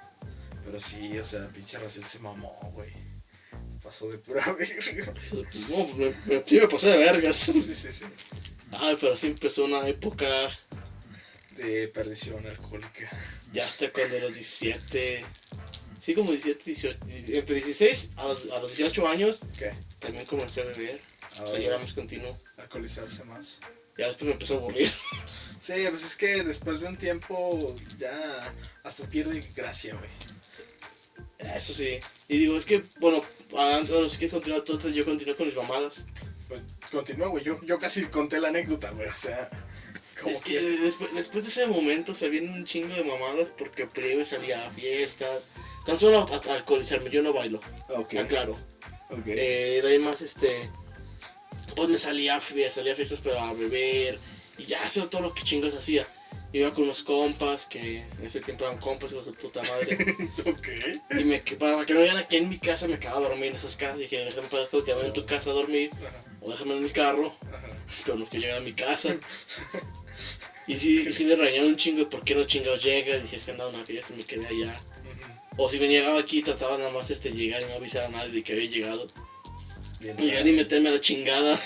[0.64, 2.92] pero sí, o sea, pinche Raciel se mamó, güey.
[3.82, 5.12] Pasó de pura verga.
[5.68, 7.36] No, me, me, sí me pasé de vergas.
[7.36, 8.04] Sí, sí, sí.
[8.72, 10.26] Ay, pero sí empezó una época.
[11.56, 13.10] De perdición alcohólica.
[13.52, 15.24] Ya hasta cuando los 17.
[15.98, 16.98] Sí, como 17, 18.
[17.38, 19.40] Entre 16 a los, a los 18 años
[19.98, 21.00] también comencé a beber.
[21.32, 22.38] O sea, Ahora, ya era más continuo.
[22.56, 23.60] alcoholizarse más.
[23.96, 24.90] Ya después me empezó a aburrir.
[25.60, 28.12] Sí, pues es que después de un tiempo ya
[28.84, 30.08] hasta pierde gracia, güey.
[31.52, 31.98] Eso sí.
[32.28, 33.24] Y digo, es que, bueno,
[33.56, 36.06] ahora, bueno, si quieres continuar, entonces yo continúo con mis mamadas.
[36.46, 37.42] Pues continúa, güey.
[37.42, 39.08] Yo, yo casi conté la anécdota, güey.
[39.08, 39.50] O sea,
[40.22, 43.86] como Es que después, después de ese momento se vienen un chingo de mamadas porque
[43.86, 45.48] primero salía a fiestas.
[45.88, 47.60] Tan solo alcoholizarme, yo no bailo.
[47.88, 48.58] Ok, Aclaro.
[49.08, 49.26] ok.
[49.28, 50.68] Eh, de ahí más, este.
[51.74, 54.18] Pues me salía a fiestas, salía a fiestas, pero a beber.
[54.58, 56.06] Y ya hacía todo lo que chingos hacía.
[56.52, 59.96] Iba con unos compas que en ese tiempo eran compas, hijos de puta madre.
[60.46, 60.68] ok.
[61.20, 63.56] y me, para que no vayan aquí en mi casa, me quedaba a dormir en
[63.56, 63.98] esas casas.
[63.98, 65.90] Dije, déjame para que vayan en tu casa a dormir.
[65.94, 67.34] Ajá, O déjame en mi carro.
[67.50, 67.76] ajá.
[68.04, 69.16] Pero no que llegar a mi casa.
[70.68, 73.16] Y sí, me regañaron un chingo de por qué no chingados llega.
[73.16, 74.78] Dije, es que andaba una fiesta y me quedé allá.
[75.58, 78.30] O si me llegaba aquí, trataba nada más este llegar y no avisar a nadie
[78.32, 79.06] de que había llegado.
[80.00, 81.58] Bien, Llegar y meterme a la chingada.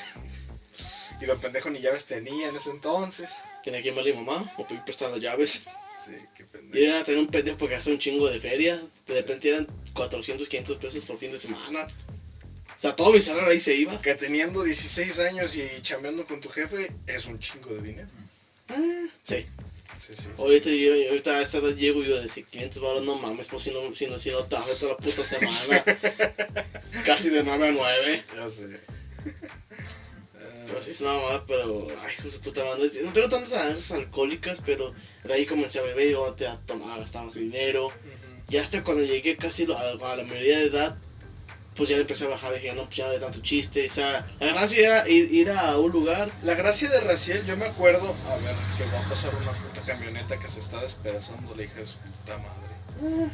[1.20, 3.42] Y don pendejo ni llaves tenía en ese entonces.
[3.62, 5.64] Tenía que llamarle a mi mamá o pedir prestar las llaves.
[6.05, 6.85] Sí, qué Y pendejo.
[6.85, 8.83] era tener un pendejo porque gastaba un chingo de feria.
[9.07, 11.87] De repente eran 400, 500 pesos por fin de semana.
[11.87, 13.96] O sea, todo mi salario ahí se iba.
[14.00, 18.09] Que teniendo 16 años y chambeando con tu jefe es un chingo de dinero.
[18.68, 19.46] Ah, sí.
[20.05, 20.23] Sí, sí.
[20.23, 20.29] sí.
[20.37, 23.62] Ahorita, yo, ahorita a esta edad llego y yo decir 500 baros, no mames, pues
[23.62, 25.85] si no, si no, si no trabajo toda la puta semana.
[27.07, 28.25] Casi de 9 a 9.
[28.37, 28.81] Ya sé.
[30.67, 32.91] Pero sí es una mamada, pero, ay, hijo de su puta madre.
[33.05, 36.99] No tengo tantas anécdotas alcohólicas, pero de ahí comencé a beber y yo te tomaba,
[36.99, 37.87] gastaba más dinero.
[37.87, 37.95] Ujú.
[38.49, 40.99] Y hasta cuando llegué casi a, a la mayoría de edad,
[41.75, 43.87] pues ya le empecé a bajar, dije, no, pues ya no de tanto chiste.
[43.87, 46.31] O sea, la gracia era ir, ir a un lugar.
[46.43, 49.81] La gracia de Raciel, yo me acuerdo, a ver, que va a pasar una puta
[49.83, 53.33] camioneta que se está despedazando la hija de su puta madre.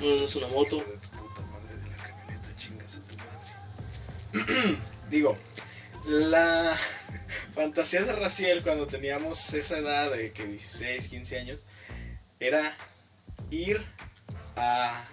[0.00, 0.76] No, no es una moto.
[0.76, 4.78] Hijo de tu puta madre de la camioneta, chingas a tu madre.
[5.10, 5.36] Digo,
[6.06, 6.78] la
[7.54, 11.66] fantasía de Raciel cuando teníamos esa edad de que 16, 15 años,
[12.38, 12.76] era
[13.50, 13.84] ir
[14.56, 15.04] a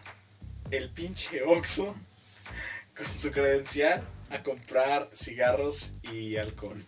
[0.71, 1.95] el pinche Oxxo
[2.99, 6.85] con su credencial a comprar cigarros y alcohol.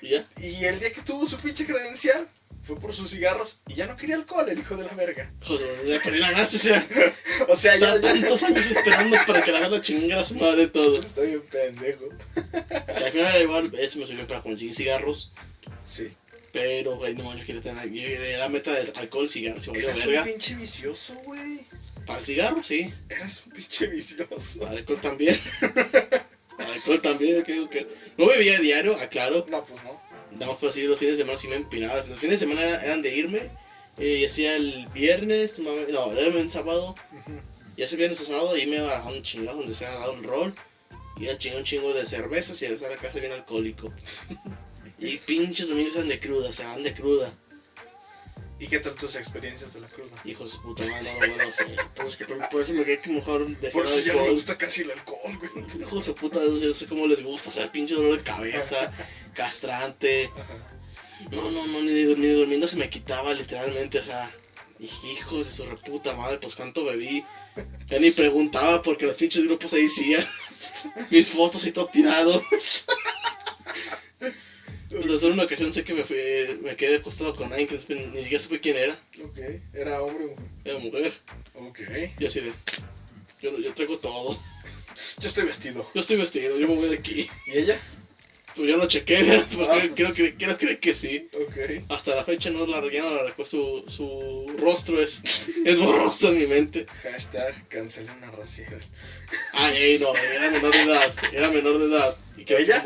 [0.00, 0.28] Y ya.
[0.38, 2.28] Y el día que tuvo su pinche credencial,
[2.62, 5.32] fue por sus cigarros y ya no quería alcohol, el hijo de la verga.
[5.42, 6.88] Joder, ya perdí la gracia, o sea,
[7.48, 11.00] O sea, ya, tantos años esperando para que la haga chingada a su madre todo.
[11.02, 12.08] Estoy bien pendejo.
[13.00, 15.32] Y al final igual eso me sirvió para conseguir cigarros.
[15.84, 16.14] Sí.
[16.52, 17.90] Pero, güey, no, yo quería tener.
[17.90, 19.64] Yo la meta de alcohol, cigarros.
[19.64, 20.22] Si Eras verga.
[20.22, 21.64] un pinche vicioso, güey.
[22.10, 22.92] Para el cigarro, sí.
[23.08, 24.58] Eras un pinche vicioso.
[24.60, 25.38] Para alcohol también.
[26.56, 27.86] Para alcohol también, creo que.
[28.18, 29.46] No bebía diario, aclaro.
[29.48, 30.02] No, pues no.
[30.32, 31.96] Nada más para decir, los fines de semana sí me empinaba.
[32.04, 33.42] Los fines de semana era- eran de irme.
[33.98, 35.70] eh, y hacía el viernes, no,
[36.12, 36.96] era el sábado.
[37.76, 40.52] Y ese viernes o sábado irme a un chingado donde se ha dado un rol.
[41.16, 43.92] Y a chingar un chingo de cervezas y a regresar a casa bien alcohólico.
[44.98, 47.32] y pinches domingos eran de cruda, se van de cruda.
[48.60, 50.14] ¿Y qué tal tus experiencias de la cruda?
[50.24, 51.76] Hijos de puta madre, no lo vuelvo a hacer.
[51.96, 54.22] Por eso, que- por, eso me quedé que mejor dejar Por eso el ya no
[54.24, 55.80] me gusta casi el alcohol, güey.
[55.80, 58.92] Hijos de puta, yo sé cómo les gusta, o sea, pinche dolor de cabeza,
[59.34, 60.26] castrante.
[60.26, 61.26] Ajá.
[61.30, 64.30] No, no, no, ni, ni, ni durmiendo se me quitaba literalmente, o sea,
[64.78, 67.24] hijos de su reputa madre, pues cuánto bebí.
[67.88, 70.24] Ya ni preguntaba porque los pinches grupos ahí decían.
[71.10, 72.42] Mis fotos y todo tirado.
[74.90, 76.16] Pues en una ocasión sé que me fui,
[76.62, 78.98] me quedé acostado con alguien que ni, ni siquiera supe quién era.
[79.24, 79.38] Ok.
[79.72, 80.44] ¿Era hombre o mujer?
[80.64, 81.12] Era mujer.
[81.54, 81.80] Ok.
[82.18, 82.52] Y así de.
[83.40, 84.38] Yo, yo traigo todo.
[85.20, 85.88] Yo estoy vestido.
[85.94, 87.28] Yo estoy vestido, yo me voy de aquí.
[87.46, 87.78] ¿Y ella?
[88.56, 89.88] Pues yo no chequé, porque Ah.
[89.94, 91.28] quiero, creer- quiero creer que sí.
[91.34, 91.56] Ok.
[91.88, 95.22] Hasta la fecha no la, ya no la recuerdo, su, su rostro es,
[95.64, 96.84] es borroso en mi mente.
[97.04, 98.80] Hashtag cancelen a Raciel.
[99.52, 102.16] Ay, ay, no, era menor de edad, era menor de edad.
[102.36, 102.84] ¿Y que ¿Ella?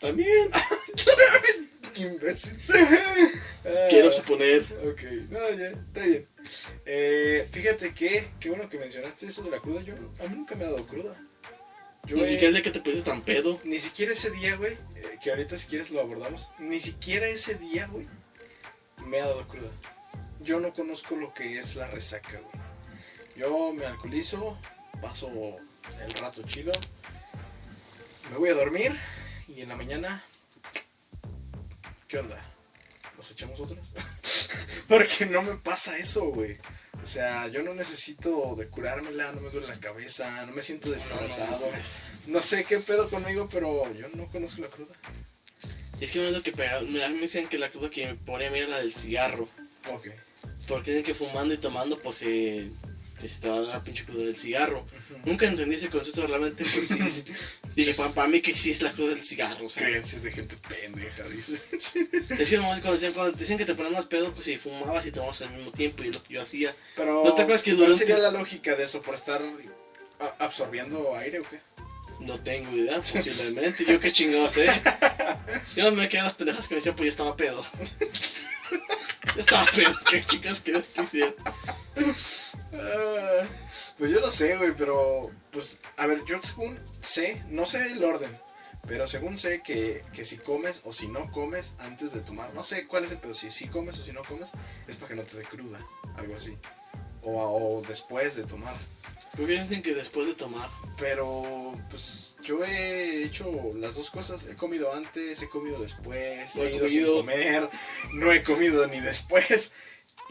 [0.00, 0.48] También,
[3.90, 4.62] Quiero suponer.
[4.88, 6.28] Ok, no, ya, está bien.
[6.84, 9.82] Eh, fíjate que, qué bueno que mencionaste eso de la cruda.
[9.82, 11.14] Yo, a mí nunca me ha dado cruda.
[12.04, 13.60] Yo Ni siquiera el día que te pusiste tan pedo.
[13.64, 16.50] ni siquiera ese día, güey, eh, que ahorita si quieres lo abordamos.
[16.58, 18.06] Ni siquiera ese día, güey,
[19.04, 19.70] me ha dado cruda.
[20.40, 22.64] Yo no conozco lo que es la resaca, güey.
[23.36, 24.56] Yo me alcoholizo,
[25.02, 25.28] paso
[26.04, 26.72] el rato chido,
[28.30, 28.96] me voy a dormir
[29.48, 30.24] y en la mañana,
[32.08, 32.40] ¿qué onda?
[33.16, 33.92] ¿Nos echamos otras?
[34.88, 36.56] Porque no me pasa eso, güey.
[37.02, 40.90] O sea, yo no necesito de curármela, no me duele la cabeza, no me siento
[40.90, 41.60] deshidratado.
[42.26, 44.94] No sé qué pedo conmigo, pero yo no conozco la cruda.
[46.00, 46.80] Y es que no es lo que pega.
[46.80, 48.78] Mira, a mí me decían que la cruda que me ponía a mí era la
[48.78, 49.48] del cigarro.
[49.92, 50.08] Ok.
[50.68, 52.70] Porque dicen que fumando y tomando, pues eh,
[53.20, 54.86] te, se te va a dar la pinche cruda del cigarro.
[55.24, 56.98] Nunca entendí ese concepto realmente, pues sí.
[57.00, 57.24] es-
[57.76, 59.84] dije, para, mí que sí es la cruda del cigarro, o sea.
[59.86, 61.54] Creencias de gente pendeja, dice.
[62.38, 65.04] Es que nomás cuando decían, cuando decían que te ponían más pedo, pues si fumabas
[65.06, 66.74] y tomabas al mismo tiempo, y lo que yo hacía.
[66.96, 69.00] Pero, ¿No te acuerdas que ¿cuál durante- sería la lógica de eso?
[69.02, 69.42] ¿Por estar
[70.38, 71.60] absorbiendo aire o qué?
[72.20, 73.84] No tengo idea, posiblemente.
[73.84, 74.66] Yo qué chingados sé.
[75.76, 77.62] Yo no me quedé las pendejas que me decían, pues ya estaba pedo.
[79.38, 81.34] Estaba pedo, qué chicas que que hacían.
[82.72, 83.42] Ah,
[83.98, 88.02] pues yo no sé, güey, pero pues, a ver, yo según sé, no sé el
[88.02, 88.36] orden,
[88.86, 92.62] pero según sé que, que si comes o si no comes antes de tomar, no
[92.62, 94.52] sé cuál es el pedo, si si comes o si no comes,
[94.86, 95.84] es para que no te dé cruda,
[96.16, 96.56] algo así.
[97.26, 98.74] O, o después de tomar.
[99.32, 100.68] Creo que dicen que después de tomar.
[100.96, 104.46] Pero, pues, yo he hecho las dos cosas.
[104.46, 107.16] He comido antes, he comido después, No he he ido sin comido.
[107.18, 107.68] comer,
[108.14, 109.72] no he comido ni después.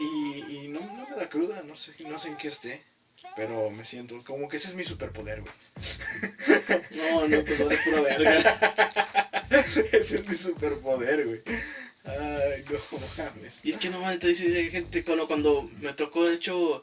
[0.00, 2.82] Y, y no, no me da cruda, no sé, no sé en qué esté.
[3.34, 5.52] Pero me siento como que ese es mi superpoder, güey.
[6.90, 9.50] No, no, pues vale pura verga.
[9.92, 11.42] ese es mi superpoder, güey.
[12.06, 12.78] Ay, no
[13.24, 13.64] mames.
[13.64, 16.82] Y es que no mames, te dice gente, cuando, cuando me tocó, de hecho,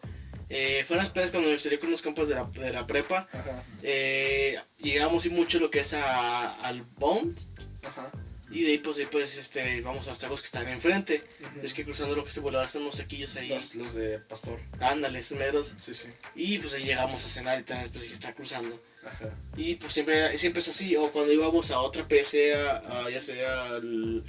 [0.49, 2.85] eh, fue en las pedas cuando me salí con unos compas de la, de la
[2.85, 3.27] prepa.
[3.31, 7.39] Ajá, Eh, llegamos y mucho lo que es a, al Bond.
[7.83, 8.11] ajá.
[8.51, 11.23] Y de ahí pues, ahí, pues este, vamos a los tacos que están enfrente.
[11.63, 13.49] Es que cruzando lo que se Boulevard están unos taquillos ahí.
[13.49, 14.59] Los, los de pastor.
[14.79, 15.73] Ándale, esos meros.
[15.79, 16.09] Sí, sí.
[16.35, 18.79] Y pues ahí llegamos a cenar y tal, pues que está cruzando.
[19.03, 19.31] Ajá.
[19.57, 20.95] Y pues siempre, siempre es así.
[20.97, 24.23] O cuando íbamos a otra PC, a, a- ya sea al.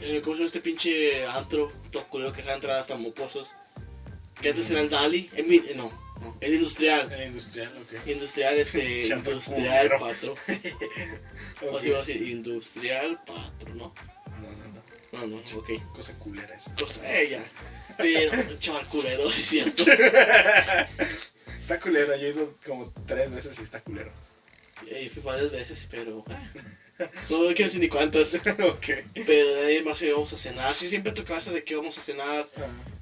[0.00, 1.72] Eh, ¿Cómo se llama este pinche antro?
[1.90, 3.54] Todo culero que deja entrar hasta mocosos.
[4.40, 5.30] Que antes era el Dali.
[5.34, 5.90] El, mi- eh, no,
[6.20, 7.10] no, el industrial.
[7.12, 8.06] El industrial, ok.
[8.06, 9.00] Industrial, este.
[9.08, 9.98] Industrial culero.
[9.98, 10.34] patro.
[11.62, 11.80] O Ok.
[11.82, 13.94] si vamos a decir industrial patro, ¿no?
[14.40, 14.82] No, no, no.
[15.12, 15.70] No, no, ok.
[15.94, 16.74] Cosa culera esa.
[16.74, 17.42] Cosa ella.
[17.96, 19.84] Pero, chaval culero, es cierto.
[21.60, 24.12] Está culero, yo he ido como tres veces y está culero.
[24.86, 26.22] Y fui varias veces, pero.
[26.28, 26.52] ah,
[27.30, 28.34] No quiero decir ni cuántas.
[28.36, 28.86] ok.
[29.26, 30.74] Pero de ahí más íbamos a cenar.
[30.74, 32.46] Sí, siempre tocaba esa de que íbamos a cenar.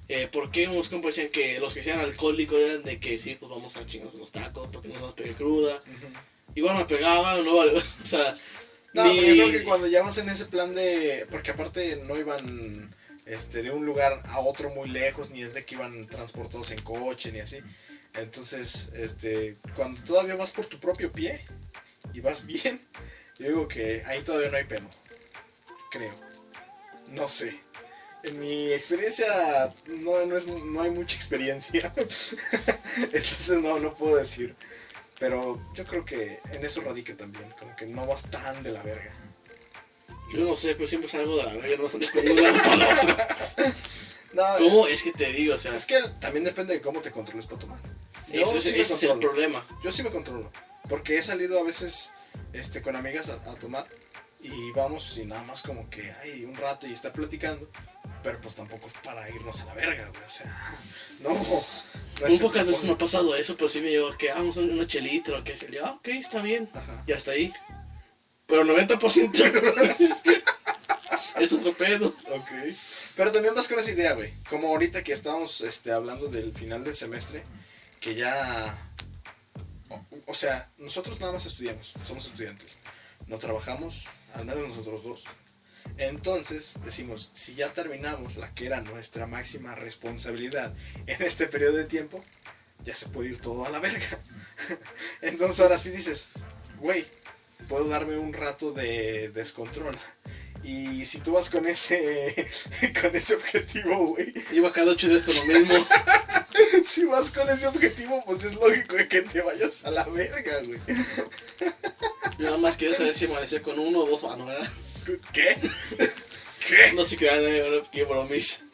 [0.09, 3.49] Eh, porque unos compas decían que los que sean alcohólicos eran de que sí, pues
[3.51, 5.77] vamos a chingarnos los tacos porque no nos pegue cruda.
[5.77, 6.13] ujú.
[6.57, 7.73] Igual me pegaba, no vale.
[8.03, 8.35] O sea,
[8.93, 11.27] No, ni- pero yo creo que cuando ya vas en ese plan de.
[11.31, 12.95] Porque aparte no iban
[13.27, 16.83] este, de un lugar a otro muy lejos, ni es de que iban transportados en
[16.83, 17.59] coche, ni así.
[18.15, 21.45] Entonces, este, cuando todavía vas por tu propio pie
[22.13, 22.81] y vas bien,
[23.39, 24.89] yo digo que ahí todavía no hay pedo.
[25.91, 26.15] Creo.
[27.09, 27.59] No sé.
[28.23, 29.27] En mi experiencia
[29.87, 31.93] no, no, es, no hay mucha experiencia.
[32.97, 34.55] Entonces no, no puedo decir.
[35.19, 37.53] Pero yo creo que en eso radica también.
[37.59, 39.13] Como que no vas tan de la verga.
[40.33, 43.17] Yo no sé, pero siempre salgo de la verga, no salgo de un para otro.
[44.35, 44.89] No, ¿Cómo?
[44.89, 47.61] Es que te digo, o sea, es que también depende de cómo te controles para
[47.61, 47.79] tomar.
[48.33, 49.65] Yo eso me ese es el problema.
[49.85, 50.51] Yo sí me controlo.
[50.89, 52.11] Porque he salido a veces
[52.53, 53.87] este, con amigas a, a tomar.
[54.41, 57.69] Y vamos y nada más como que hay un rato y está platicando.
[58.23, 60.25] Pero pues tampoco es para irnos a la verga, güey.
[60.25, 60.79] O sea,
[61.21, 61.31] no.
[61.31, 64.57] no el pocas veces me ha pasado eso, pero sí me llevo a que vamos
[64.57, 66.71] a una chelita o que yo, ah, ok, está bien.
[66.75, 67.03] Ajá.
[67.07, 67.53] Y hasta ahí.
[68.47, 70.25] Pero 90%
[71.41, 72.09] es otro pedo.
[72.31, 72.51] Ok.
[73.17, 74.33] Pero también vas con esa idea, güey.
[74.49, 77.45] Como ahorita que estábamos este, hablando del final del semestre,
[78.01, 78.91] que ya...
[80.27, 82.79] O, sea, nosotros nada más estudiamos, somos estudiantes.
[83.27, 85.25] No trabajamos, al menos nosotros dos.
[85.99, 90.75] Entonces decimos, si ya terminamos la que era nuestra máxima responsabilidad
[91.07, 92.25] en este periodo de tiempo,
[92.83, 94.21] ya se puede ir todo a la verga.
[95.23, 96.31] Entonces ahora sí dices,
[96.79, 97.07] güey,
[97.69, 99.97] puedo darme un rato de descontrol.
[100.65, 102.47] Y si tú vas con ese
[103.01, 105.75] con ese objetivo, güey, Iba cada ocho días con lo mismo.
[106.85, 110.81] si vas con ese objetivo, pues es lógico que te vayas a la verga, güey.
[112.39, 114.73] Yo nada más quería saber si amanecía con uno o dos manos, ¿verdad?
[115.33, 115.71] ¿Qué?
[116.67, 116.93] ¿Qué?
[116.95, 117.43] No se crean,
[117.93, 118.65] qué bromis.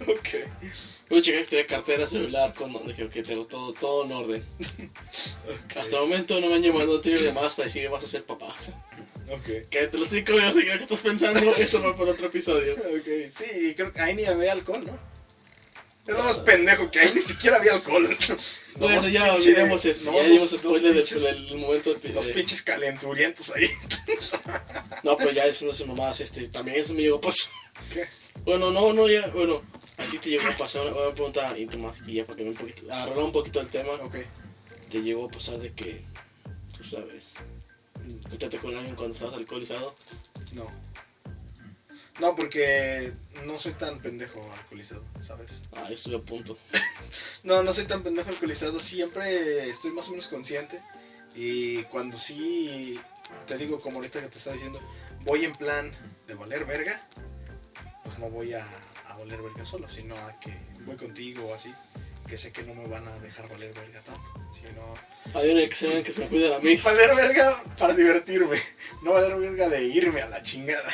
[0.00, 0.28] Ok.
[1.10, 4.44] A checar que tenía cartera, celular, con dije que tengo todo, todo en orden.
[4.58, 5.76] ok.
[5.76, 8.02] Hasta el momento no me han llamado, no he tenido llamadas para decir que vas
[8.02, 8.52] a ser papá.
[9.30, 9.68] Ok.
[9.70, 12.74] Que te lo sigo, yo sé qué estás pensando, eso va para otro episodio.
[12.74, 15.14] Ok, sí, creo que ahí ni había alcohol, ¿no?
[16.06, 18.06] Es lo más pendejo que ahí ni siquiera había alcohol.
[18.76, 21.58] Bueno, Nomás ya pinche- olvidemos eso, nomás ya dimos dos- spoiler dos del, pinches- del
[21.58, 23.68] momento del Dos de- pinches calenturientos ahí.
[25.04, 27.50] No, pero ya eso no es nomás, este, también eso me llegó a pasar.
[27.92, 28.04] ¿Qué?
[28.44, 29.62] Bueno, no, no, ya, bueno,
[29.96, 32.50] a ti te llegó a pasar una, una pregunta íntima, y ya para que me
[32.50, 34.16] un poquito, arreglar un poquito el tema, Ok.
[34.90, 36.02] te llegó a pasar de que,
[36.76, 37.34] tú sabes,
[38.60, 39.94] con alguien cuando estabas alcoholizado.
[40.52, 40.66] No.
[42.20, 43.12] No, porque
[43.44, 45.62] no soy tan pendejo alcoholizado, ¿sabes?
[45.72, 46.58] Ah, yo estoy a punto.
[47.42, 48.80] No, no soy tan pendejo alcoholizado.
[48.80, 50.80] Siempre estoy más o menos consciente.
[51.34, 52.98] Y cuando sí,
[53.46, 54.80] te digo, como ahorita que te estaba diciendo,
[55.24, 55.92] voy en plan
[56.26, 57.06] de valer verga,
[58.02, 58.66] pues no voy a,
[59.08, 61.74] a valer verga solo, sino a que voy contigo o así,
[62.26, 64.94] que sé que no me van a dejar valer verga tanto, sino
[65.32, 65.88] Hay el que se
[66.20, 66.76] me cuiden a mí.
[66.76, 68.58] valer verga para divertirme,
[69.02, 70.88] no valer verga de irme a la chingada.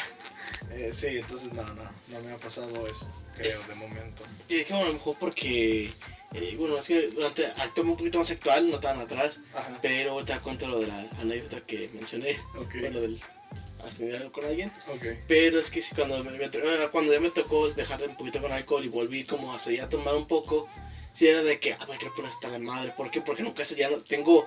[0.71, 4.23] Eh, sí, entonces no, no, no me ha pasado eso, creo, Es- de momento.
[4.49, 5.93] Y es que bueno, a lo mejor porque,
[6.33, 10.25] eh, bueno, es que durante, actué un poquito más actual, no tan atrás, Ajá, pero
[10.25, 12.38] te das cuenta lo de la anécdota que mencioné,
[12.81, 13.21] bueno, del,
[13.85, 14.71] has tenido algo con alguien.
[14.88, 15.05] ok.
[15.27, 16.49] Pero es que cuando, me, me
[16.90, 19.83] cuando ya me tocó dejar de un poquito con alcohol y volví como a seguir
[19.83, 20.69] a tomar un poco,
[21.12, 22.92] sí era de que, ah, poner hasta la madre.
[22.96, 23.20] ¿Por qué?
[23.20, 24.46] Porque nunca se ya no, tengo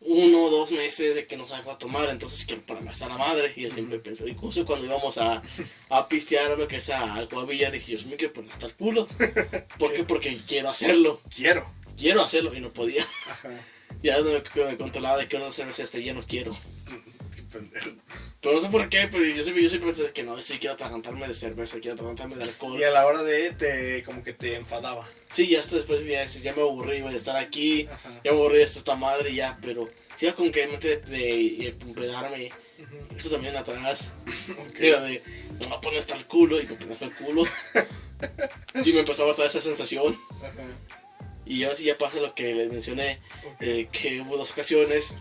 [0.00, 3.16] uno o dos meses de que no salgo a tomar, entonces quiero ponerme hasta la
[3.16, 3.52] madre.
[3.56, 5.42] Y yo siempre pensé, incluso cuando íbamos a,
[5.90, 8.74] a pistear a lo que sea, algo había, dije, yo me quiero poner hasta el
[8.74, 9.06] culo.
[9.78, 10.04] ¿Por qué?
[10.04, 11.66] Porque quiero hacerlo, Quiero.
[11.96, 13.02] quiero hacerlo y no podía.
[13.30, 13.50] Ajá,
[14.02, 16.54] Ya me, me controlaba de que una cerveza hasta ya no quiero.
[17.56, 17.90] Pendejo.
[18.40, 20.74] Pero no sé por qué, pero yo siempre, yo siempre pensé que no, sí quiero
[20.74, 22.78] atragantarme de cerveza, quiero atragantarme de alcohol.
[22.80, 25.04] Y a la hora de te, como que te enfadaba.
[25.28, 28.20] Sí, ya hasta después ya, ya me aburrí de estar aquí, Ajá.
[28.24, 32.50] ya me aburrí de esta madre ya, pero sí con que de, de, de empedarme,
[33.16, 34.12] eso también atrás,
[34.58, 34.80] Ok.
[34.80, 35.22] era de,
[35.60, 37.42] me voy a poner hasta el culo y me ponía hasta el culo.
[38.84, 40.18] y me empezó a dar esa sensación.
[40.38, 40.52] Ajá.
[41.48, 43.56] Y ahora sí ya pasa lo que les mencioné, Ok.
[43.60, 45.14] eh, que hubo dos ocasiones.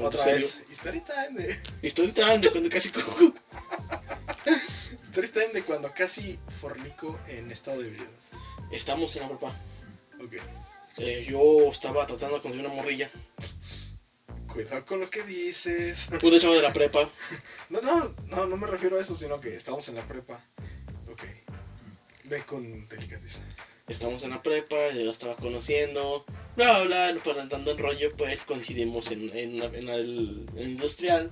[0.00, 0.38] Otra serio.
[0.38, 0.64] vez.
[0.70, 3.32] Story time de, estoy tan cuando casi cojo.
[5.02, 8.10] story time de cuando casi fornico en estado de ebriedad.
[8.70, 9.48] Estamos en la prepa.
[10.22, 10.34] Ok.
[10.98, 13.10] Eh, yo estaba tratando de conseguir una morrilla.
[14.46, 16.10] Cuidado con lo que dices.
[16.22, 17.08] Una chava de la prepa.
[17.70, 20.40] No, no, no, no me refiero a eso, sino que estamos en la prepa.
[21.10, 21.24] Ok.
[22.24, 23.42] Ve con delicadeza.
[23.88, 26.24] Estamos en la prepa, yo la estaba conociendo,
[26.56, 30.58] bla, bla, bla, para andando en rollo, pues coincidimos en, en, la- en el, en
[30.58, 31.30] el industrial,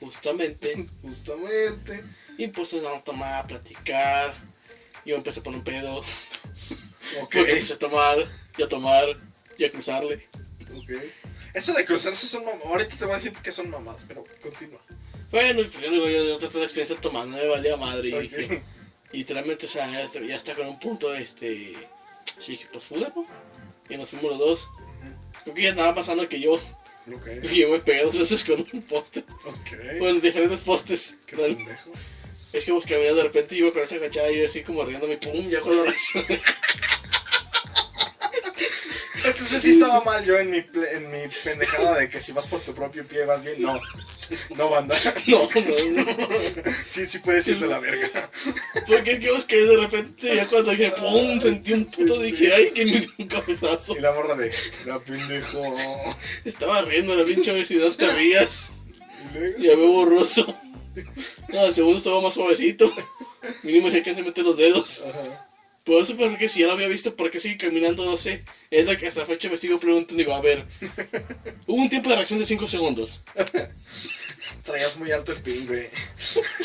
[0.00, 0.88] justamente.
[1.02, 2.02] Justamente.
[2.38, 4.34] Y pues nos vamos a tomar, a platicar.
[5.04, 5.98] Yo empecé a poner un pedo,
[7.22, 7.34] Ok.
[7.34, 8.18] empecé a tomar,
[8.56, 9.04] y a tomar,
[9.58, 10.26] y a cruzarle.
[10.74, 10.90] Ok.
[11.52, 12.66] Eso de cruzarse son mamadas.
[12.66, 14.80] Ahorita te voy a decir que son mamadas, pero continúa.
[15.30, 18.08] Bueno, pues yo digo, yo, yo traté de experiencia tomando, me valía madre.
[18.08, 18.62] Y dije,
[19.12, 21.74] literalmente, o sea, ya está- con un punto, este.
[22.38, 23.26] Sí, pues fuga, ¿no?
[23.88, 24.70] Y nos fuimos los dos.
[25.44, 26.54] Creo que ya más sano que yo.
[26.54, 27.26] Ok.
[27.52, 29.24] Y yo me pegué dos veces con un poste.
[29.44, 29.98] Ok.
[29.98, 31.18] Bueno, diferentes postes.
[31.26, 31.44] Qué No,
[32.52, 35.18] es que íbamos caminando de repente y iba con esa agachada y así como riéndome,
[35.18, 36.24] pum, ya con la razón.
[39.30, 42.60] Entonces sí estaba mal yo en mi, en mi pendejada de que si vas por
[42.60, 43.62] tu propio pie vas bien.
[43.62, 43.80] No.
[44.56, 44.96] No, banda.
[45.26, 46.72] No, no, no.
[46.86, 48.08] Sí, sí puedes irte a la verga.
[48.86, 52.84] Porque es que de repente, ya cuando dije, pum, sentí un puto, dije, ay, que
[52.86, 53.96] me dio un cabezazo.
[53.96, 54.52] Y la morra de,
[54.86, 55.76] la pendejo.
[56.44, 58.70] Estaba riendo la pinche obesidad, te rías.
[59.58, 60.46] Y Ya veo borroso.
[61.48, 62.92] No, el segundo estaba más suavecito.
[63.62, 65.04] Mínimo dije que se mete los dedos.
[65.06, 65.49] Ajá.
[65.84, 68.04] Por eso, porque si ya lo había visto, ¿por qué sigue caminando?
[68.04, 68.44] No sé.
[68.70, 70.18] Es la que hasta la fecha me sigo preguntando.
[70.18, 70.66] Digo, a ver.
[71.66, 73.20] Hubo un tiempo de reacción de 5 segundos.
[74.62, 75.88] Traías muy alto el pin, güey.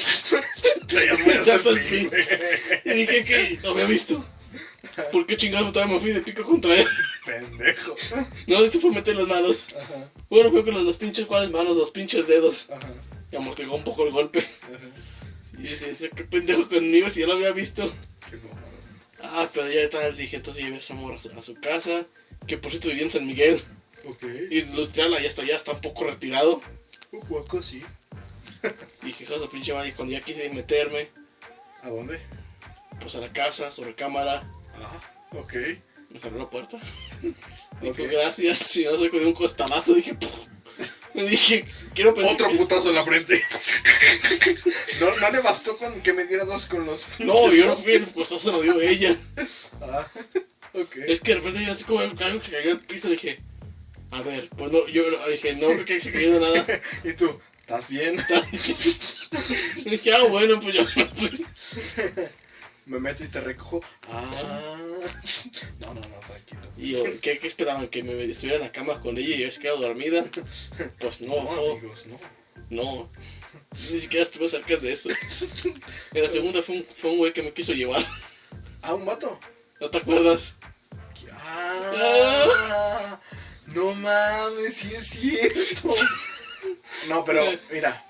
[0.87, 2.11] Traías muy alto el pin.
[2.83, 4.23] Y dije que lo había visto.
[5.11, 6.85] ¿Por qué chingados todavía me fui de pico contra él?
[7.25, 7.95] Pendejo.
[8.47, 9.67] No, esto fue meter las manos.
[9.77, 10.11] Ajá.
[10.29, 12.69] Bueno, fue con las dos pinches cuales manos, los pinches dedos.
[12.69, 12.93] Ajá.
[13.31, 14.39] Y amortiguó un poco el golpe.
[14.39, 14.79] Ajá.
[15.57, 17.91] Y dice, qué pendejo conmigo si ya lo había visto.
[18.29, 18.64] Qué mamada.
[19.33, 22.05] Ah, pero ya tal, dije, entonces llevé a esa morra a su, a su casa.
[22.47, 23.61] Que por cierto vivía en San Miguel.
[24.05, 24.23] Ok.
[24.51, 26.61] Industrial, allá está, ya está un poco retirado.
[27.11, 27.81] Un poco sí.
[29.03, 31.09] Dije, hija su pinche madre, cuando ya quise meterme,
[31.83, 32.19] ¿A dónde?
[32.99, 34.43] pues a la casa, su recámara,
[34.81, 35.01] Ah,
[35.37, 35.53] ok.
[36.09, 36.77] me cerró la puerta.
[37.81, 40.47] Dijo, gracias, si no se con un costalazo, dije, "Puf".
[41.23, 42.33] me dije, quiero pensar.
[42.33, 43.41] Otro que- putazo en la frente.
[44.99, 47.05] No, no le bastó con que me diera dos con los.
[47.19, 49.15] No, yo no fui, el costazo se lo dio ella.
[49.81, 50.07] Ah,
[50.73, 50.95] ok.
[51.07, 53.41] Es que de repente yo así como algo que se cayó al piso, dije,
[54.11, 56.65] a ver, pues no, yo dije, no creo que haya caído nada.
[57.03, 58.15] Y tú, ¿Estás bien?
[59.85, 60.83] Dije, ah, bueno, pues yo
[62.95, 63.81] me meto y te recojo.
[64.09, 64.23] Ah.
[65.79, 66.61] No, no, no, tranquilo.
[66.77, 67.87] Y ¿qué, qué esperaban?
[67.87, 70.23] ¿Que me estuviera en la cama con ella y yo se quedado dormida?
[70.99, 72.19] Pues no, No, no, amigos, no.
[72.69, 73.09] no.
[73.91, 75.09] Ni siquiera estuve cerca de eso.
[76.13, 78.03] En la segunda fue un, fue un güey que me quiso llevar.
[78.81, 79.39] Ah, un vato.
[79.79, 80.55] ¿No te acuerdas?
[81.41, 83.19] Ah,
[83.67, 85.93] no mames, sí es cierto.
[87.07, 88.03] No, pero mira,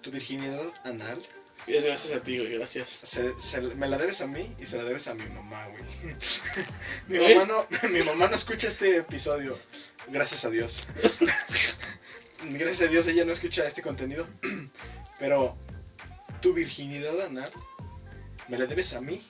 [0.00, 1.22] tu virginidad anal
[1.66, 2.90] Es gracias a ti, güey, gracias.
[3.04, 5.82] se- se- me la debes a mí y se la debes a mi mamá, güey.
[7.08, 7.34] Mi ¿Eh?
[7.36, 7.46] mamá
[7.82, 9.58] no, mi mamá no escucha este episodio.
[10.08, 10.84] Gracias a Dios.
[12.44, 14.26] Gracias a Dios ella no escucha este contenido.
[15.20, 15.56] Pero
[16.40, 17.50] tu virginidad anal
[18.48, 19.22] me la debes a mí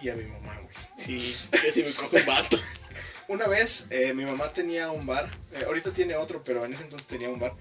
[0.00, 0.74] y a mi mamá, güey.
[0.96, 2.58] Sí, casi me cojo un vato.
[3.28, 6.84] Una vez eh, mi mamá tenía un bar, eh, ahorita tiene otro, pero en ese
[6.84, 7.54] entonces tenía un bar.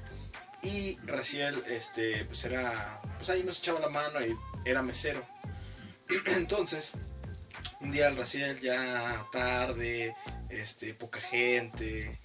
[0.67, 5.25] Y Raciel, este, pues era, pues ahí nos echaba la mano y era mesero.
[6.35, 6.91] Entonces,
[7.79, 10.13] un día el Raciel ya tarde,
[10.49, 12.19] este, poca gente,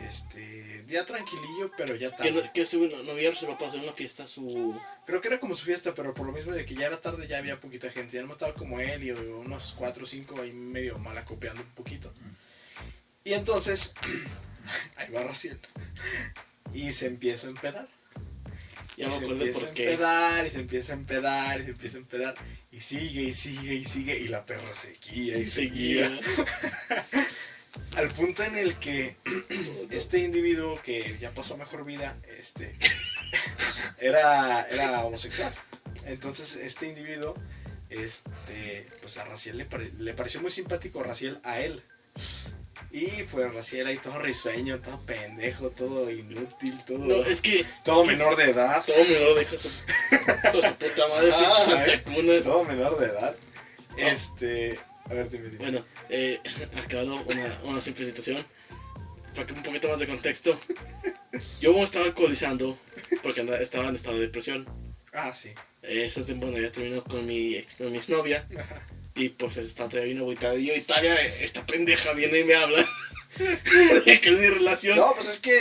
[0.00, 2.50] este, ya tranquilillo, pero ya tarde.
[2.54, 4.80] que ese no, no había reservado para hacer una fiesta su...
[5.04, 7.26] Creo que era como su fiesta, pero por lo mismo de que ya era tarde
[7.26, 8.16] ya había poquita gente.
[8.16, 11.74] Ya no estaba como él y unos 4 o 5 ahí medio mal acopiando un
[11.74, 12.12] poquito.
[13.24, 13.92] Y entonces,
[14.96, 15.58] ahí va Raciel.
[16.72, 17.88] Y se empieza a empedar.
[18.96, 21.70] Ya y me se empieza por a empedar, y se empieza a empedar, y se
[21.70, 22.34] empieza a empedar.
[22.72, 24.18] Y sigue, y sigue, y sigue.
[24.18, 26.08] Y la perra seguía, y seguía.
[26.08, 26.20] Seguía.
[27.96, 29.16] Al punto en el que
[29.90, 32.76] este individuo que ya pasó a mejor vida, este,
[34.00, 35.54] era, era homosexual.
[36.06, 37.34] Entonces este individuo,
[37.90, 41.82] este, pues a Raciel le, pare- le pareció muy simpático Raciel a él.
[42.90, 48.04] Y pues Raciel ahí todo risueño, todo pendejo, todo inútil, todo, No, es que todo
[48.04, 48.82] menor de edad.
[48.86, 51.64] todo me lo deja su, su puta madre, Ah, pinche eh.
[51.64, 52.40] Santa Cuna.
[52.42, 53.36] Todo menor de edad.
[53.96, 55.58] Este, a ver, dime, dime.
[55.58, 56.40] Bueno, eh,
[56.76, 58.44] aclaro una, una simple situación.
[59.34, 60.58] Para que un poquito más de contexto.
[61.60, 62.78] Yo me estaba alcoholizando
[63.22, 64.66] porque andaba- estaba en estado de depresión.
[65.12, 65.50] Ah, sí.
[65.82, 68.46] Eh, tiempo bueno, había terminado con mi, ex, con mi exnovia.
[69.18, 70.74] Y pues estaba todavía bien agüitadillo.
[70.74, 72.88] Y todavía esta pendeja viene y me habla.
[74.06, 74.96] de que es mi relación.
[74.96, 75.52] No, pues es que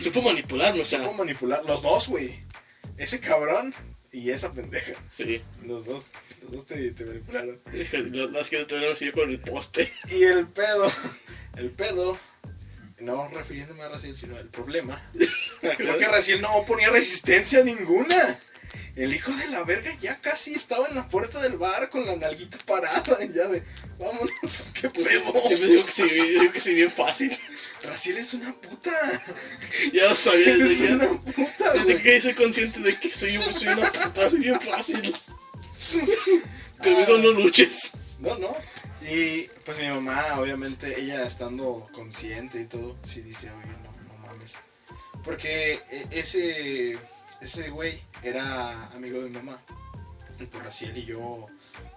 [0.00, 1.00] Supo manipularme, o sea.
[1.00, 1.64] ¿Cómo manipular?
[1.64, 2.38] Los dos, güey.
[2.98, 3.74] Ese cabrón
[4.12, 4.94] y esa pendeja.
[5.08, 5.42] Sí.
[5.64, 6.12] Los dos.
[6.42, 7.60] Los dos te, te manipularon.
[8.32, 9.90] Las que tenemos ir con el poste.
[10.10, 10.90] Y el pedo.
[11.56, 12.18] El pedo.
[12.98, 14.96] No refiriéndome a Raciel, sino el problema.
[15.60, 18.40] Fue que Raciel no ponía resistencia ninguna.
[18.96, 22.16] El hijo de la verga ya casi estaba en la puerta del bar con la
[22.16, 23.18] nalguita parada.
[23.34, 23.62] Ya de,
[23.98, 25.32] vámonos, qué pedo.
[25.46, 27.36] Siempre digo que sí, digo que sí, bien fácil.
[27.82, 28.90] Raciel es una puta.
[29.92, 31.10] Ya lo sabía Es desde una ya.
[31.32, 32.02] puta, Desde güey.
[32.02, 35.14] que soy consciente de que soy, soy una puta, soy bien fácil.
[36.82, 37.92] Conmigo no luches.
[38.18, 38.56] No, no.
[39.08, 44.18] Y pues mi mamá, obviamente, ella estando consciente y todo, sí dice, oye, no, no
[44.26, 44.56] mames.
[45.22, 46.98] Porque eh, ese,
[47.40, 49.60] ese güey era amigo de mi mamá.
[50.38, 51.46] Y pues Raciel y yo,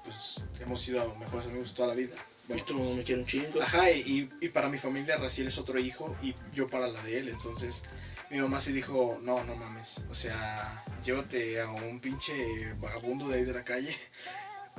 [0.04, 2.16] pues hemos sido mejores amigos toda la vida.
[2.46, 3.62] Y Bueno, tu mamá me quiere un chingo.
[3.62, 7.20] Ajá, y, y para mi familia Raciel es otro hijo y yo para la de
[7.20, 7.30] él.
[7.30, 7.84] Entonces
[8.30, 10.02] mi mamá sí dijo, no, no mames.
[10.10, 13.96] O sea, llévate a un pinche vagabundo de ahí de la calle,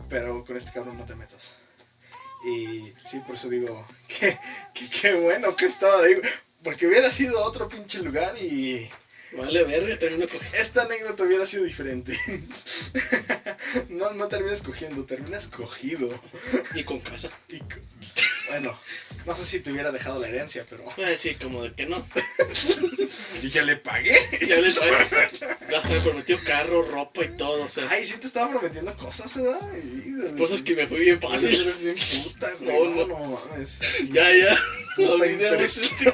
[0.09, 1.57] pero con este cabrón no te metas.
[2.45, 4.39] Y sí, por eso digo, que,
[4.73, 6.15] que, qué bueno que estaba ahí.
[6.63, 8.89] Porque hubiera sido otro pinche lugar y
[9.33, 10.59] Vale, verga, termino cogiendo.
[10.59, 12.19] esta anécdota hubiera sido diferente.
[13.89, 16.09] No, no terminas cogiendo, terminas cogido.
[16.75, 17.31] Y con casa.
[17.49, 17.61] Y
[18.49, 18.77] bueno,
[19.27, 21.87] no sé si te hubiera dejado la herencia, pero Voy a decir como de que
[21.87, 22.05] no.
[23.43, 24.13] yo ya le pagué.
[24.49, 24.73] Ya le.
[24.73, 27.63] Ya hasta me prometió carro, ropa y todo.
[27.65, 29.61] O sea, Ay, sí te estaba prometiendo cosas, ¿verdad?
[29.73, 31.61] De- cosas que me fui bien fácil.
[31.61, 32.89] Eres bien puta, güey.
[32.97, 33.07] No.
[33.07, 33.81] no, mames.
[34.11, 34.59] Ya, ya.
[34.99, 36.13] No te Olvidemos este.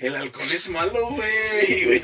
[0.00, 1.30] El alcohol es malo, güey.
[1.66, 2.02] Sí, güey.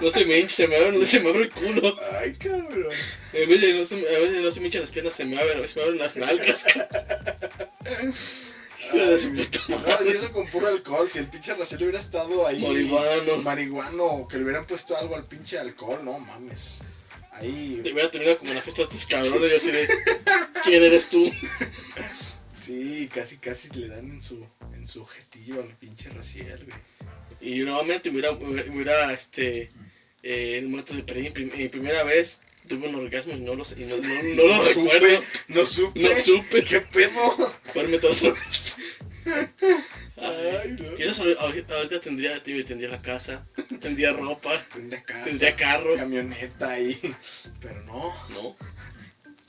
[0.00, 1.94] No se me hincha, se me abre, no se me abre el culo.
[2.20, 2.92] Ay, cabrón.
[3.32, 5.38] En vez de no se, a veces no se me hinchan las piernas, se me
[5.38, 6.64] abren, se me abren las nalgas.
[8.92, 12.60] Su Ay, No, si eso con puro alcohol, si el pinche Raciel hubiera estado ahí.
[12.60, 13.36] Marihuano.
[13.38, 16.80] Marihuano, o que le hubieran puesto algo al pinche alcohol, no mames.
[17.32, 17.80] Ahí.
[17.84, 19.50] Te hubiera terminado como en la fiesta de estos cabrones.
[19.50, 19.88] Yo así de,
[20.64, 21.30] ¿quién eres tú?
[22.60, 24.44] Sí, casi, casi le dan en su,
[24.74, 26.78] en su objetivo al pinche Raciel, güey.
[27.40, 29.70] Y nuevamente me hubiera, este,
[30.22, 33.40] eh, en el momento de perdí mi, prim- mi primera vez, tuve un orgasmo y
[33.40, 35.08] no lo, y no, no, no lo recuerdo.
[35.08, 36.00] supe, no supe.
[36.00, 36.62] No supe.
[36.64, 37.54] ¿Qué pedo?
[37.68, 37.82] Otra
[38.32, 38.76] vez.
[40.16, 41.40] Ay, no.
[41.40, 43.46] Ahorita tendría, tío, tendría la casa,
[43.80, 45.96] tendría ropa, tendría casa, tendría carro.
[45.96, 46.98] camioneta y...
[47.60, 48.56] Pero no, No,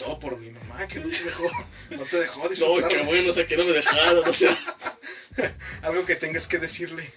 [0.02, 1.50] todo por mi mamá que no te dejó,
[1.92, 2.90] no te dejó no, disfrutar.
[2.90, 4.58] qué bueno, o sea, que no me dejaron, o sea.
[5.84, 7.10] Algo que tengas que decirle.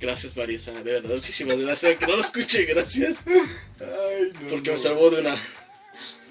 [0.00, 1.92] Gracias, Marisa, de verdad, muchísimas gracias.
[1.92, 3.24] Aunque no lo escuché, gracias.
[3.26, 4.72] Ay, no, Porque no.
[4.72, 5.40] me salvó de una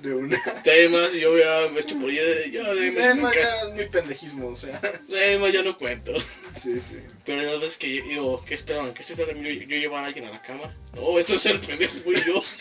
[0.01, 0.37] De una...
[0.63, 4.79] temas yo ya me echo por ya, ya, de no, ya, mi pendejismo, o sea.
[5.09, 6.13] temas ya no cuento.
[6.53, 6.97] Sí, sí.
[7.25, 8.93] Pero las veces que yo digo, ¿qué esperaban?
[8.93, 10.75] ¿Que este yo, yo llevar a alguien a la cama?
[10.93, 12.43] No, eso es el pendejo, fui yo.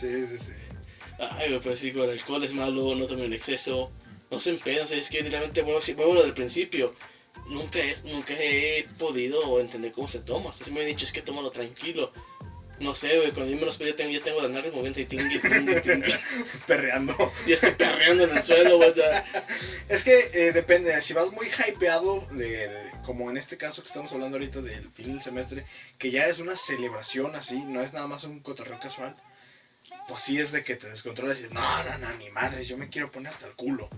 [0.00, 0.52] Sí, sí, sí.
[1.38, 3.90] Ay, pero sí, digo, el alcohol es malo, no tomen en exceso,
[4.30, 6.94] no se empeñen, o sea, es que realmente vuelvo, vuelvo a lo del principio.
[7.48, 11.04] Nunca, es, nunca he podido entender cómo se toma, o sea, siempre me he dicho,
[11.04, 12.12] es que tómalo tranquilo.
[12.78, 15.00] No sé, güey, cuando yo me los pido, yo tengo, yo tengo las nalgas moviendo
[15.00, 16.12] y tingui, tingui, tingui.
[16.66, 17.14] Perreando.
[17.46, 19.22] Y estoy perreando en el suelo, güey, o sea,
[19.90, 23.88] Es que eh, depende, si vas muy hypeado, de, de- como en este caso que
[23.88, 25.66] estamos hablando ahorita del fin del semestre,
[25.98, 29.14] que ya es una celebración así, no es nada más un cotorreo casual,
[30.10, 32.76] pues sí es de que te descontrolas y dices, no, no, no, ni madres, yo
[32.76, 33.88] me quiero poner hasta el culo.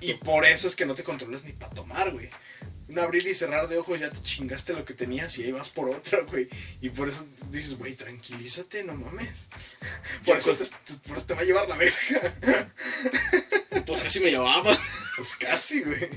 [0.00, 2.30] Y por eso es que no te controlas ni para tomar, güey.
[2.86, 5.68] Un abrir y cerrar de ojos ya te chingaste lo que tenías y ahí vas
[5.68, 6.48] por otra, güey.
[6.80, 9.48] Y por eso dices, güey, tranquilízate, no mames.
[10.24, 10.64] Por eso te,
[11.08, 12.72] por eso te va a llevar la verga.
[13.86, 14.78] Pues casi me llevaba.
[15.16, 16.08] Pues casi, güey.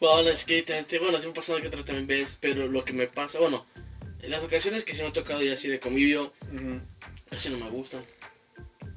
[0.00, 0.62] Bueno, es que
[1.00, 3.66] bueno, sí me pasado que otra también ves, pero lo que me pasa, bueno,
[4.20, 6.82] en las ocasiones que sí me ha tocado ya así de convivio, Ujú.
[7.30, 8.04] casi no me gustan.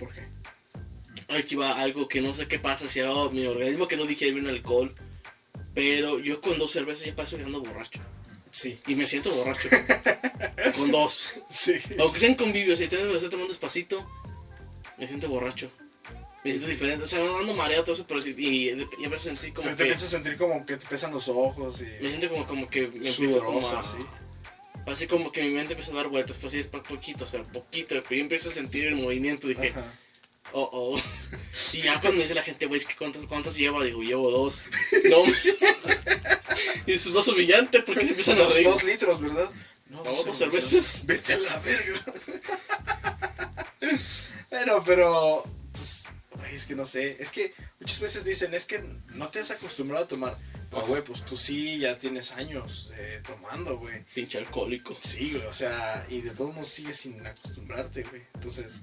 [0.03, 0.27] ¿Por qué?
[1.35, 4.33] Aquí va algo que no sé qué pasa si hago mi organismo que no digiere
[4.33, 4.93] bien el alcohol,
[5.73, 8.01] pero yo con dos cervezas ya paso quedando borracho.
[8.51, 8.79] Sí.
[8.87, 9.67] Y me siento borracho.
[10.77, 11.33] con dos.
[11.49, 11.73] Sí.
[11.99, 14.07] Aunque sean convivios, si tengo, lo estoy tomando despacito,
[14.97, 15.71] me siento borracho.
[16.43, 19.15] Me siento diferente, o sea, no ando mareado todo eso, pero sí, y, y empiezo
[19.15, 19.83] a sentir como Te, te que...
[19.83, 22.89] empiezas a sentir como que te pesan los ojos y Me siento como, como que
[22.89, 23.79] me empiezo como a...
[23.79, 23.97] así.
[24.85, 27.27] Así como que mi mente empieza a dar vueltas, pues sí, es pa- poquito, o
[27.27, 29.93] sea, poquito, pero yo empiezo a sentir el movimiento, dije, Ajá.
[30.51, 31.01] oh, oh.
[31.73, 33.83] Y ya cuando me dice la gente, güey, es que ¿cuántos, cuántos lleva?
[33.83, 34.63] Digo, llevo dos.
[35.09, 35.23] No.
[36.85, 38.67] y es más humillante porque se empiezan a reír.
[38.67, 39.49] dos litros, ¿verdad?
[39.89, 41.05] No, No, dos cervezas.
[41.05, 42.03] Vete a la verga.
[44.49, 46.05] Bueno, pero, pues,
[46.35, 47.17] güey, es que no sé.
[47.19, 50.35] Es que muchas veces dicen, es que no te has acostumbrado a tomar.
[50.71, 50.81] Ajá.
[50.87, 54.03] güey, pues tú sí ya tienes años eh, tomando, güey.
[54.13, 54.95] Pinche alcohólico.
[54.99, 58.23] Sí, güey, o sea, y de todos modos sigues sin acostumbrarte, güey.
[58.33, 58.81] Entonces,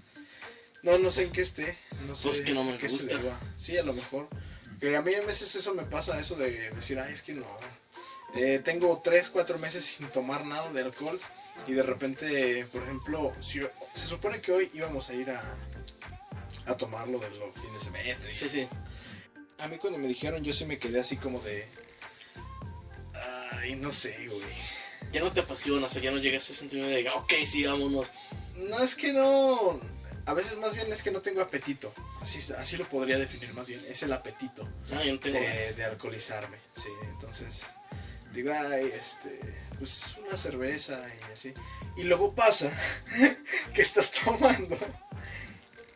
[0.82, 1.78] no, no sé en qué esté.
[2.06, 3.18] No sé Pues que no me qué se gusta.
[3.18, 3.38] deba.
[3.56, 4.28] Sí, a lo mejor.
[4.80, 7.46] Que a mí a veces eso me pasa, eso de decir, ay, es que no.
[8.34, 11.18] Eh, tengo 3, 4 meses sin tomar nada de alcohol
[11.66, 13.60] y de repente, por ejemplo, si,
[13.92, 15.42] se supone que hoy íbamos a ir a,
[16.66, 18.34] a tomarlo de los fines de semestre.
[18.34, 18.68] Sí, sí.
[19.58, 21.66] A mí cuando me dijeron yo sí me quedé así como de...
[23.52, 24.40] Ay, no sé, güey.
[25.12, 27.64] Ya no te apasiona, o sea, ya no llegas a ese sentimiento de, ok, sí,
[27.64, 28.08] vámonos.
[28.56, 29.80] No es que no.
[30.26, 31.92] A veces más bien es que no tengo apetito.
[32.20, 33.84] Así, así lo podría definir más bien.
[33.88, 36.58] Es el apetito Ah, yo no tengo de, de alcoholizarme.
[36.74, 37.64] Sí, entonces
[38.32, 39.40] digo, ay, este,
[39.78, 41.54] pues una cerveza y así.
[41.96, 42.70] Y luego pasa
[43.74, 44.76] que estás tomando.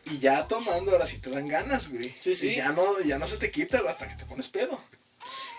[0.05, 2.13] Y ya tomando, ahora sí te dan ganas, güey.
[2.17, 2.49] Sí, sí.
[2.49, 4.79] Y ya no, ya no se te quita hasta que te pones pedo.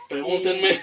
[0.09, 0.81] Pregúntenme.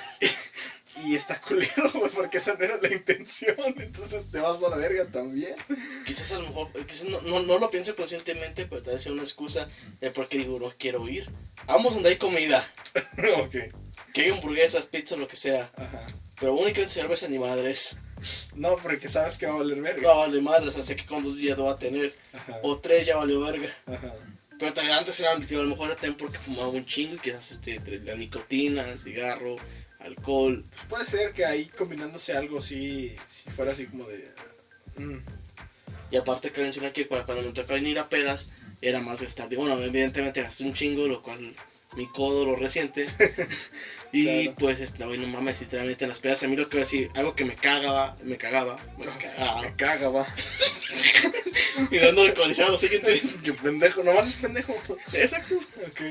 [1.05, 3.55] Y está culero, güey, porque esa no era la intención.
[3.77, 5.55] Entonces te vas a la verga también.
[6.05, 9.11] Quizás a lo mejor, quizás no, no, no lo pienso conscientemente, pero tal vez sea
[9.11, 9.67] una excusa
[9.99, 11.31] de por qué digo, no quiero ir.
[11.65, 12.67] Vamos donde hay comida.
[13.37, 13.55] ok.
[14.13, 15.71] Que hay hamburguesas, pizza, lo que sea.
[15.75, 16.05] Ajá.
[16.39, 17.97] Pero únicamente cerveza ni madres.
[18.55, 20.01] No, porque sabes que va a valer verga.
[20.01, 22.13] No vale madres, así que con dos días lo va a tener.
[22.33, 22.59] Ajá.
[22.63, 23.69] O tres ya valió verga.
[23.87, 24.13] Ajá.
[24.59, 27.51] Pero también antes era digo, a lo mejor era también porque fumaba un chingo, quizás
[27.51, 29.55] este, entre la nicotina, cigarro,
[29.99, 30.63] alcohol.
[30.69, 34.31] Pues puede ser que ahí combinándose algo así, si fuera así como de...
[34.97, 35.17] mm,
[36.11, 38.49] Y aparte que mencionar que para cuando me tocaba ir a pedas,
[38.81, 39.49] era más gastar.
[39.49, 41.53] Digo, bueno, evidentemente gasté un chingo, lo cual
[41.95, 43.05] mi codo lo resiente.
[44.11, 44.55] y Claro.
[44.59, 47.35] pues, este, no, no mames, literalmente en las pedas, a mí lo que decir, algo
[47.35, 49.61] que me cagaba, me cagaba, me cagaba.
[49.61, 50.27] me caga, va.
[51.91, 53.19] y no ando alcoholizado, fíjense.
[53.43, 54.75] Qué pendejo, nomás es pendejo.
[55.13, 55.55] Exacto.
[55.55, 56.01] Ok.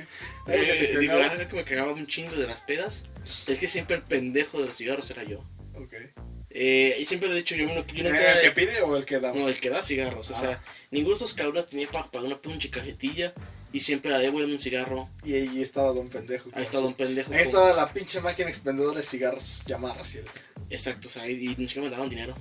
[0.49, 1.33] Eh, digo, cagaba.
[1.33, 3.05] algo que me cagaba un chingo de las pedas
[3.47, 5.39] es que siempre el pendejo de los cigarros era yo.
[5.75, 5.95] Ok.
[6.55, 8.41] Eh, y siempre lo he dicho, yo, no- yo ¿El nunca...
[8.43, 9.33] que pide o el que da?
[9.33, 10.31] No, el que da cigarros.
[10.31, 10.41] O Ah.
[10.41, 13.33] sea, ninguno de esos cabrones tenía para pagar una pinche cajetilla.
[13.75, 15.09] Y siempre la debo en un cigarro.
[15.25, 16.51] Y ahí estaba don pendejo.
[16.53, 17.31] Ahí está don pendejo.
[17.33, 20.27] Ahí con- estaba la pinche máquina expendedora de cigarros llamada Raciel.
[20.69, 22.37] Exacto, o sea, y, ni siquiera me daban dinero.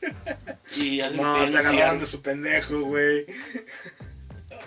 [0.76, 3.26] y así No, te agarraban de su pendejo, güey.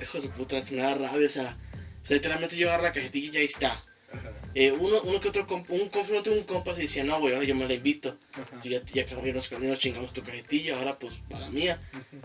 [0.01, 1.57] Hijo de su puta, esto me da rabia, o sea.
[2.03, 3.69] O sea, literalmente yo agarro la cajetilla y ahí está.
[4.11, 4.31] Ajá.
[4.59, 7.55] Eh, uno, uno que otro, un tengo un compa se decía, no, güey, ahora yo
[7.55, 8.17] me la invito.
[8.61, 11.79] Ya, ya que nos, nos chingamos tu cajetilla, ahora pues para mía.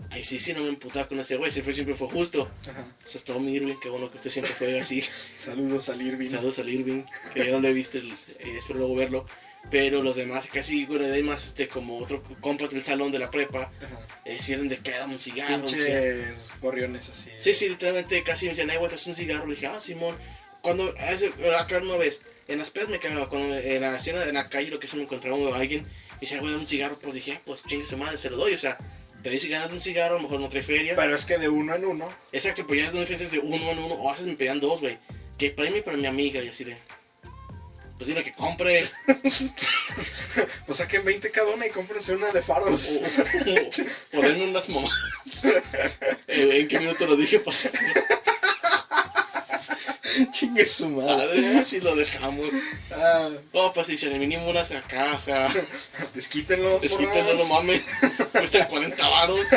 [0.09, 2.51] Ahí sí, sí, no me emputaba con ese güey, siempre, siempre fue justo.
[2.69, 2.85] Ajá.
[3.05, 5.01] Eso es todo mi Irving, qué bueno que usted siempre fue así.
[5.37, 6.27] Saludos al Irving.
[6.27, 9.25] Saludos al Irving, que yo no lo he visto, el- eh, espero luego verlo.
[9.71, 13.31] Pero los demás, casi, bueno, hay más este, como otros compas del salón de la
[13.31, 13.71] prepa,
[14.25, 15.63] eh, si eran de que un un cigarro.
[15.63, 17.31] Pinches gorriones así.
[17.37, 19.47] Sí, sí, literalmente casi me decían, ay, güey, traes un cigarro.
[19.47, 20.17] Le dije, ah, Simón.
[20.65, 24.23] Cuando, a ese, acá una vez, en las pedas me cagaba, cuando en la escena,
[24.23, 25.87] en la calle, lo que se me encontraba a alguien,
[26.19, 28.55] y güey, dame un cigarro, pues dije, ah, pues chingue su madre, se lo doy,
[28.55, 28.75] o sea,
[29.21, 30.95] traes ganas de un cigarro, a lo mejor no trae feria.
[30.95, 32.11] Pero es que de uno en uno.
[32.31, 34.81] Exacto, pues ya no diferencias de uno en uno, o a veces me pedían dos,
[34.81, 34.97] güey,
[35.37, 36.75] que y para mi amiga, y así de,
[37.99, 38.83] pues dile que compre,
[40.65, 43.03] Pues saquen 20 cada una y cómprense una de faros.
[44.13, 44.91] o, o, o denme unas mamás.
[46.27, 47.39] Eh, ¿En qué minuto lo dije?
[47.39, 47.71] Pues,
[50.31, 51.41] Chingue su madre.
[51.41, 52.49] madre, así lo dejamos.
[52.91, 55.47] Ah, No, pues si se le mínimo unas acá, o sea...
[56.13, 56.81] desquítenlos.
[56.81, 57.81] Desquítenlo, no mames.
[58.31, 59.47] Cuestan 40 varos.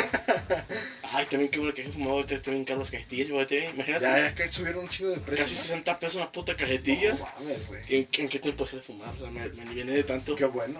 [1.11, 3.45] Ay, también qué bueno que he fumado ahorita estoy caras las cajetillas, güey.
[3.47, 5.45] te- Imagínate, Ya, ya que subieron un chingo de precio.
[5.45, 5.61] casi ¿no?
[5.61, 7.13] 60 pesos una puta cajetilla.
[7.13, 7.81] No mames, güey.
[7.89, 9.09] ¿En, en qué tiempo se de fumar?
[9.15, 10.35] O sea, me, me viene de tanto.
[10.35, 10.79] Qué bueno.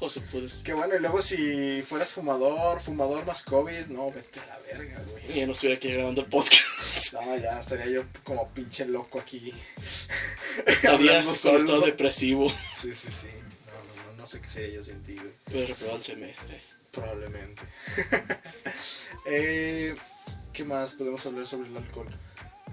[0.00, 0.62] José, pues.
[0.64, 0.96] Qué bueno.
[0.96, 5.38] Y luego si fueras fumador, fumador más COVID, no, vete a la verga, güey.
[5.38, 6.68] Ya no estuviera aquí grabando el podcast.
[7.12, 9.52] No, ya estaría yo como pinche loco aquí.
[10.66, 12.48] Estarías con estado depresivo.
[12.48, 13.26] Sí, sí, sí.
[13.26, 15.32] No, no, no, no sé qué sería yo sin ti, güey.
[15.44, 16.62] Pero reprobado el semestre.
[16.90, 17.62] Probablemente.
[19.26, 19.94] eh,
[20.52, 22.08] ¿Qué más podemos hablar sobre el alcohol?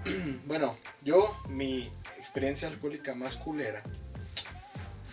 [0.46, 3.82] bueno, yo, mi experiencia alcohólica más culera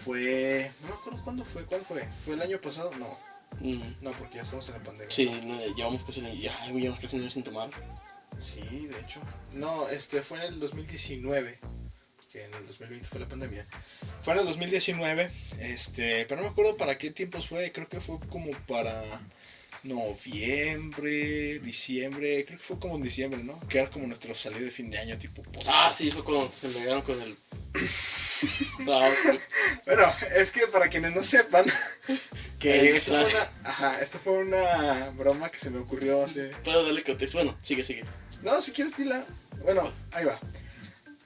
[0.05, 0.71] fue.
[0.81, 1.65] No me acuerdo cuándo fue.
[1.65, 2.07] ¿Cuál fue?
[2.23, 2.91] ¿Fue el año pasado?
[2.99, 3.17] No,
[4.01, 5.11] no, porque ya estamos en la pandemia.
[5.13, 7.69] Sí, no, llevamos casi un año- ya, llevamos casi un año sin tomar.
[8.37, 9.19] Sí, de hecho.
[9.53, 11.59] No, este fue en el 2019.
[12.31, 13.65] Que en el 2020 fue la pandemia.
[14.21, 15.31] Fue en el 2019.
[15.59, 17.71] Este, pero no me acuerdo para qué tiempos fue.
[17.71, 19.01] Creo que fue como para
[19.85, 22.45] noviembre, diciembre.
[22.45, 23.59] Creo que fue como en diciembre, ¿no?
[23.67, 25.67] Que era como nuestro salida de fin de año, tipo post.
[25.69, 27.37] Ah, sí, fue cuando se me pegaron con el.
[28.81, 29.41] Ok.
[29.85, 31.65] Bueno, es que para quienes no sepan,
[32.59, 36.49] que esto fue, una, ajá, esto fue una broma que se me ocurrió hace.
[36.63, 37.37] Puedo darle contexto.
[37.37, 38.03] Bueno, sigue, sigue.
[38.43, 39.25] No, si quieres, dila.
[39.63, 40.37] Bueno, ahí va.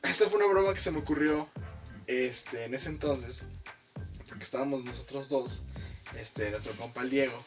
[0.03, 1.49] Esta fue una broma que se me ocurrió
[2.07, 3.43] este, en ese entonces.
[4.27, 5.63] Porque estábamos nosotros dos,
[6.17, 7.43] este, nuestro compa el Diego.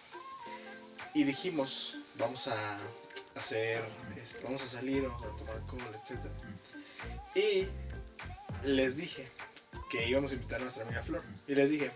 [1.15, 2.79] Y dijimos, vamos a
[3.35, 3.85] hacer,
[4.17, 6.25] este, vamos a salir, vamos a tomar alcohol, etc.
[7.35, 7.67] Y
[8.67, 9.29] les dije
[9.91, 11.23] que íbamos a invitar a nuestra amiga Flor.
[11.47, 11.91] Y les dije,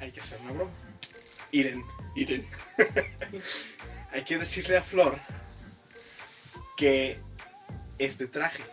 [0.00, 0.72] hay que hacer una broma.
[1.50, 2.46] Iren, Miren.
[4.12, 5.18] hay que decirle a Flor
[6.76, 7.18] que
[7.98, 8.64] este traje,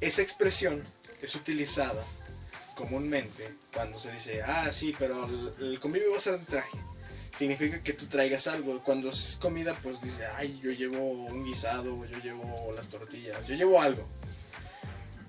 [0.00, 0.86] esa expresión
[1.22, 2.04] es utilizada
[2.74, 6.78] comúnmente cuando se dice, ah, sí, pero el, el convivio va a ser de traje.
[7.36, 8.82] Significa que tú traigas algo.
[8.82, 13.54] Cuando es comida, pues dice, ay, yo llevo un guisado, yo llevo las tortillas, yo
[13.54, 14.08] llevo algo.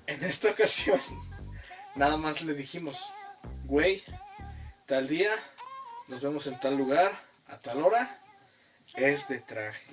[0.06, 1.02] En esta ocasión,
[1.96, 3.12] nada más le dijimos,
[3.66, 4.02] güey,
[4.86, 5.30] tal día,
[6.08, 7.12] nos vemos en tal lugar,
[7.48, 8.22] a tal hora,
[8.96, 9.86] es de traje.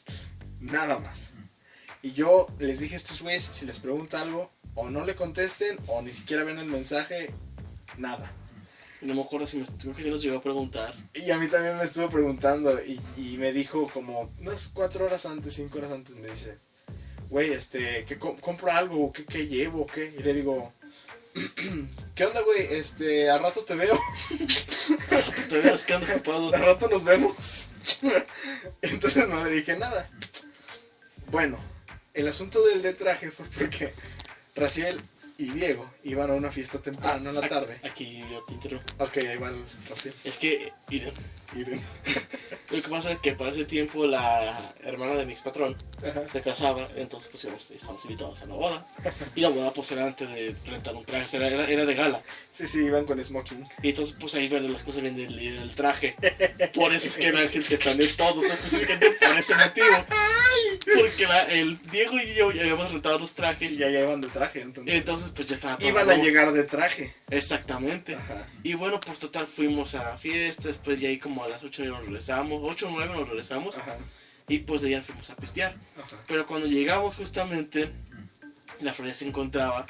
[0.60, 1.34] Nada más.
[2.00, 5.78] Y yo les dije a estos güeyes, si les pregunta algo, o no le contesten,
[5.88, 7.34] o ni siquiera ven el mensaje,
[7.98, 8.32] nada.
[9.02, 10.94] No me acuerdo si me, creo que sí nos llegó a preguntar.
[11.14, 15.24] Y a mí también me estuvo preguntando, y, y me dijo como unas cuatro horas
[15.26, 16.58] antes, cinco horas antes, me dice,
[17.30, 20.12] güey, este, que com- compro algo, ¿qué, qué llevo, qué?
[20.18, 20.72] Y le digo,
[22.14, 22.60] ¿qué onda, güey?
[22.74, 23.98] Este, al rato te veo.
[25.48, 26.48] Te veas que ando ocupado.
[26.54, 27.34] Al rato nos vemos.
[28.82, 30.08] Entonces no le dije nada.
[31.30, 31.58] Bueno,
[32.14, 33.92] el asunto del de traje fue porque
[34.54, 35.00] Raciel
[35.40, 37.80] y Diego iban a una fiesta temprano en la Aquí- tarde.
[37.84, 38.92] Aquí yo te interrumpo.
[39.04, 40.14] Ok, ahí va el Raciel.
[40.24, 41.12] Es que, miren,
[41.52, 41.80] Miren.
[42.70, 46.22] lo que pasa es que para ese tiempo la hermana de mi ex patrón Ajá.
[46.30, 48.86] se casaba, entonces pues íbamos- estamos invitados a la boda.
[49.34, 51.94] Y la boda pues era antes de rentar un traje, o sea, era, era de
[51.96, 52.22] gala.
[52.50, 53.66] Sí, sí, iban con smoking.
[53.82, 56.14] Y entonces pues ahí ven las cosas bien del, del traje.
[56.72, 59.86] Por eso es que el ángel se planeó todo, específicamente por ese motivo.
[61.00, 63.68] Porque la- el Diego y yo ya habíamos rentado los trajes.
[63.70, 64.94] Sí, ya, ya iban de traje, entonces.
[64.94, 67.14] Entonces pues ya estaba todo iban a llegar de traje.
[67.30, 68.14] Exactamente.
[68.14, 68.46] Ajá.
[68.62, 71.84] Y bueno, pues total, fuimos a la fiesta, después ya ahí como a las 8
[71.84, 73.96] nos regresamos, 8 o 9 nos regresamos, Ajá.
[74.48, 75.74] y pues de allá fuimos a pistear.
[75.96, 76.16] Ajá.
[76.26, 77.90] Pero cuando llegamos justamente,
[78.80, 79.86] la Flor ya se encontraba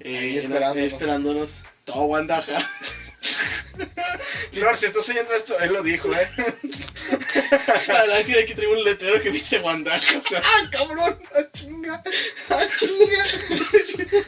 [0.00, 0.92] eh, esperándonos.
[0.92, 2.58] esperándonos, todo guandaja.
[4.52, 6.28] Flor, si estás oyendo esto, él lo dijo, ¿eh?
[8.26, 11.18] Que aquí traigo un letrero que dice guandaja, o sea, ¡Ah, cabrón!
[11.36, 12.02] ¡Ah, chinga!
[12.50, 13.24] ¡Ah, chinga!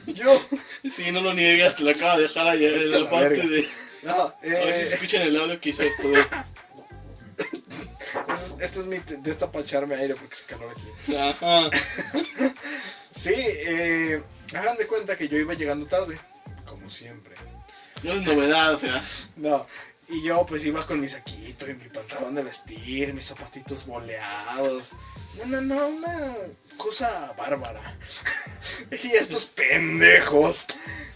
[0.15, 0.41] Yo,
[0.89, 3.45] Sí, no lo niegas, te lo acabo de dejar allá en la la parte verga.
[3.49, 3.69] de.
[4.03, 6.21] No, A ver si se eh, escucha en el audio que hizo esto de.
[8.33, 11.15] es- este es mi te- de esta para echarme aire porque se calor aquí.
[11.17, 11.71] Ajá.
[13.11, 14.23] Sí, eh,
[14.55, 16.19] hagan de cuenta que yo iba llegando tarde,
[16.65, 17.35] como siempre.
[18.03, 19.05] No es novedad, o sea.
[19.37, 19.67] No,
[20.09, 24.93] y yo pues iba con mi saquito y mi pantalón de vestir, mis zapatitos boleados.
[25.37, 26.35] No, no, no, una
[26.77, 27.99] cosa bárbara.
[28.91, 30.67] y estos pendejos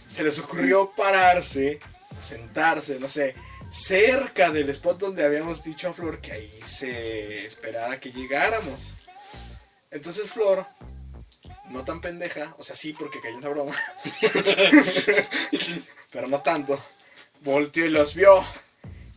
[0.05, 1.79] se les ocurrió pararse,
[2.19, 3.33] sentarse, no sé,
[3.69, 8.93] cerca del spot donde habíamos dicho a Flor que ahí se esperara que llegáramos.
[9.89, 10.67] Entonces Flor,
[11.69, 13.73] no tan pendeja, o sea, sí porque cayó una broma,
[16.11, 16.83] pero no tanto,
[17.41, 18.43] volteó y los vio.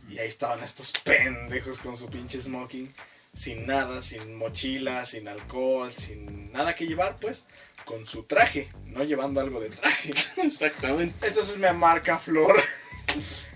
[0.09, 2.93] Y ahí estaban estos pendejos con su pinche smoking,
[3.33, 7.45] sin nada, sin mochila, sin alcohol, sin nada que llevar, pues,
[7.83, 10.13] con su traje, no llevando algo de traje.
[10.43, 11.27] Exactamente.
[11.27, 12.55] Entonces me marca Flor,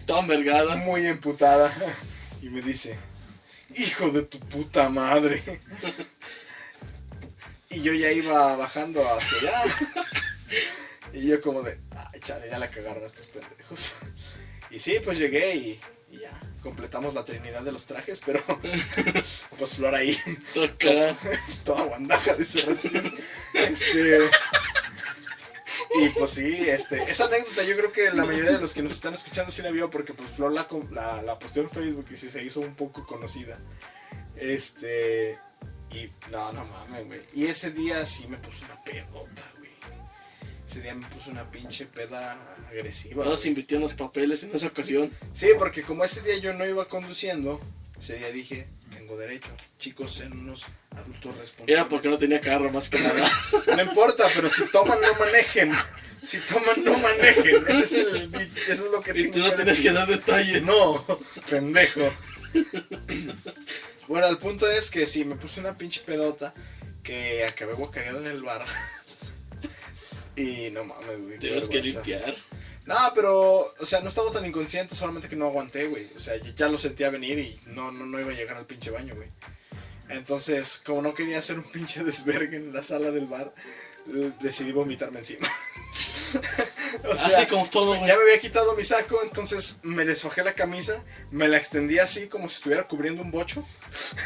[0.05, 0.75] Toda envergada.
[0.75, 1.73] muy emputada,
[2.41, 2.99] y me dice,
[3.75, 5.41] hijo de tu puta madre.
[7.71, 9.63] Y yo ya iba bajando hacia allá.
[11.13, 13.95] Y yo como de, ay, chale, ya la cagaron estos pendejos.
[14.69, 18.41] Y sí, pues llegué y, y ya, completamos la trinidad de los trajes, pero
[19.57, 20.17] pues Flor ahí,
[20.53, 21.17] Toda cagada.
[21.65, 23.13] toda guandaja de su recién.
[23.53, 24.19] Este...
[25.99, 28.93] Y pues sí, este, esa anécdota yo creo que la mayoría de los que nos
[28.93, 32.15] están escuchando sí la vio porque pues Flor la, la, la posteó en Facebook y
[32.15, 33.59] sí se hizo un poco conocida.
[34.37, 35.37] Este,
[35.93, 37.21] y no, no mames, güey.
[37.33, 39.71] Y ese día sí me puso una pedota, güey.
[40.65, 42.37] Ese día me puso una pinche peda
[42.69, 43.25] agresiva.
[43.25, 45.11] Ahora se invirtió en los papeles en esa ocasión.
[45.33, 47.59] Sí, porque como ese día yo no iba conduciendo,
[47.97, 49.51] ese día dije, tengo derecho.
[49.77, 51.75] Chicos, sean unos adultos responsables.
[51.75, 53.29] Era porque no tenía carro más que nada.
[53.75, 55.73] No importa, pero si toman, no manejen.
[56.23, 57.65] Si toman, no manejen.
[57.67, 58.35] Ese es el,
[58.69, 59.83] eso es lo que y tú no que tienes decir.
[59.85, 60.61] que dar detalles.
[60.63, 61.05] No,
[61.49, 62.01] pendejo.
[64.11, 66.53] Bueno, el punto es que sí, me puse una pinche pedota
[67.01, 68.65] que acabé guacareado en el bar.
[70.35, 71.39] Y no mames, güey.
[71.39, 72.35] Tienes que limpiar.
[72.85, 76.09] No, pero, o sea, no estaba tan inconsciente, solamente que no aguanté, güey.
[76.13, 78.91] O sea, ya- lo sentía venir y no, no, no iba a llegar al pinche
[78.91, 79.29] baño, güey.
[80.09, 83.53] Entonces, como no quería hacer un pinche desvergue en la sala del bar,
[84.41, 85.47] decidí vomitarme encima.
[87.09, 90.53] O sea, Así como todo, ya me había quitado mi saco, entonces me desfajé la
[90.53, 93.65] camisa, me la extendí así como si estuviera cubriendo un bocho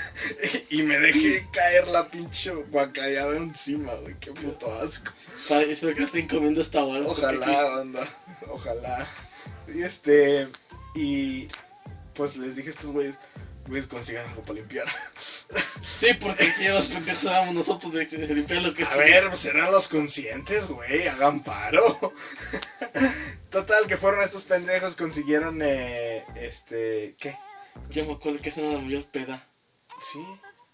[0.69, 4.15] y me dejé caer la pinche guacareada encima, güey.
[4.19, 5.11] Qué puto asco.
[5.49, 8.07] Espero que estén comiendo esta porque Ojalá, banda.
[8.49, 9.07] Ojalá.
[9.67, 10.47] Y este.
[10.95, 11.47] Y.
[12.13, 13.19] Pues les dije a estos güeyes.
[13.67, 14.87] Güeyes consigan algo para limpiar.
[15.97, 19.39] Sí, porque aquí los pendejos éramos nosotros de, de limpiar lo que A ver, pues
[19.39, 21.07] serán los conscientes, güey.
[21.07, 22.11] Hagan paro.
[23.49, 24.95] Total, que fueron estos pendejos.
[24.95, 25.61] Consiguieron.
[25.61, 27.15] Eh, este.
[27.17, 27.37] ¿Qué?
[27.91, 29.47] Yo me acuerdo que esa era la mayor peda.
[30.01, 30.19] Sí.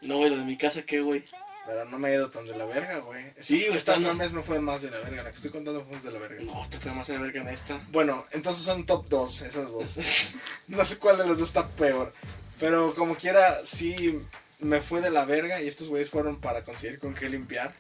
[0.02, 1.24] No, güey, lo de mi casa, ¿qué, güey?
[1.68, 3.24] Pero no me he ido tan de la verga, güey.
[3.40, 5.22] Sí, Esta- güey, Esta está- mes me fue más de la verga.
[5.24, 6.44] La que estoy contando fue más de la verga.
[6.44, 7.80] No, te fue más de verga en esta.
[7.92, 9.98] Bueno, entonces son top 2, esas dos.
[10.68, 12.14] No sé cuál de los dos está peor.
[12.62, 14.22] Pero como quiera, sí
[14.60, 17.74] me fue de la verga y estos güeyes fueron para conseguir con qué limpiar.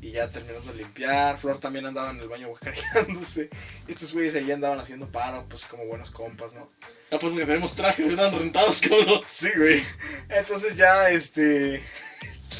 [0.00, 1.36] Y ya terminamos de limpiar.
[1.36, 3.50] Flor también andaba en el baño guacareándose.
[3.88, 6.70] Y estos güeyes ahí andaban haciendo paro, pues como buenos compas, ¿no?
[7.10, 9.20] Ah, pues porque tenemos trajes, eran rentados, cabrón.
[9.26, 9.82] Sí, güey.
[10.28, 11.82] Entonces ya, este...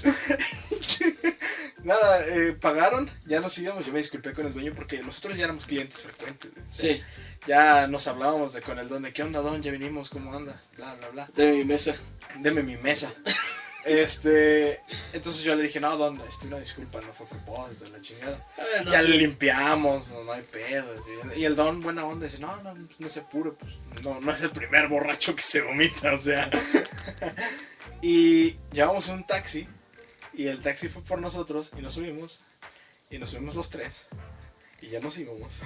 [1.84, 3.86] Nada, eh, pagaron, ya nos íbamos.
[3.86, 6.52] Yo me disculpé con el dueño porque nosotros ya éramos clientes frecuentes.
[6.52, 6.66] güey.
[6.66, 7.02] O sea, Sí,
[7.46, 10.70] Ya nos hablábamos de con el don de qué onda, don, ya vinimos, ¿cómo andas?
[10.76, 11.30] Bla, bla, bla.
[11.34, 11.94] de mi mesa.
[12.38, 13.12] Deme mi mesa.
[13.84, 14.78] Este,
[15.14, 18.46] entonces yo le dije, no, don, este, una disculpa, no fue propósito, la chingada.
[18.58, 20.86] Ah, no, Ya le limpiamos, no, no hay pedo.
[21.34, 24.42] Y el don, buena onda, dice, no, no, no se apure, pues no, no es
[24.42, 26.50] el primer borracho que se vomita, o sea.
[28.02, 29.66] y llevamos un taxi,
[30.40, 32.40] y el taxi fue por nosotros, y nos subimos,
[33.10, 34.08] y nos subimos los tres,
[34.80, 35.58] y ya nos íbamos.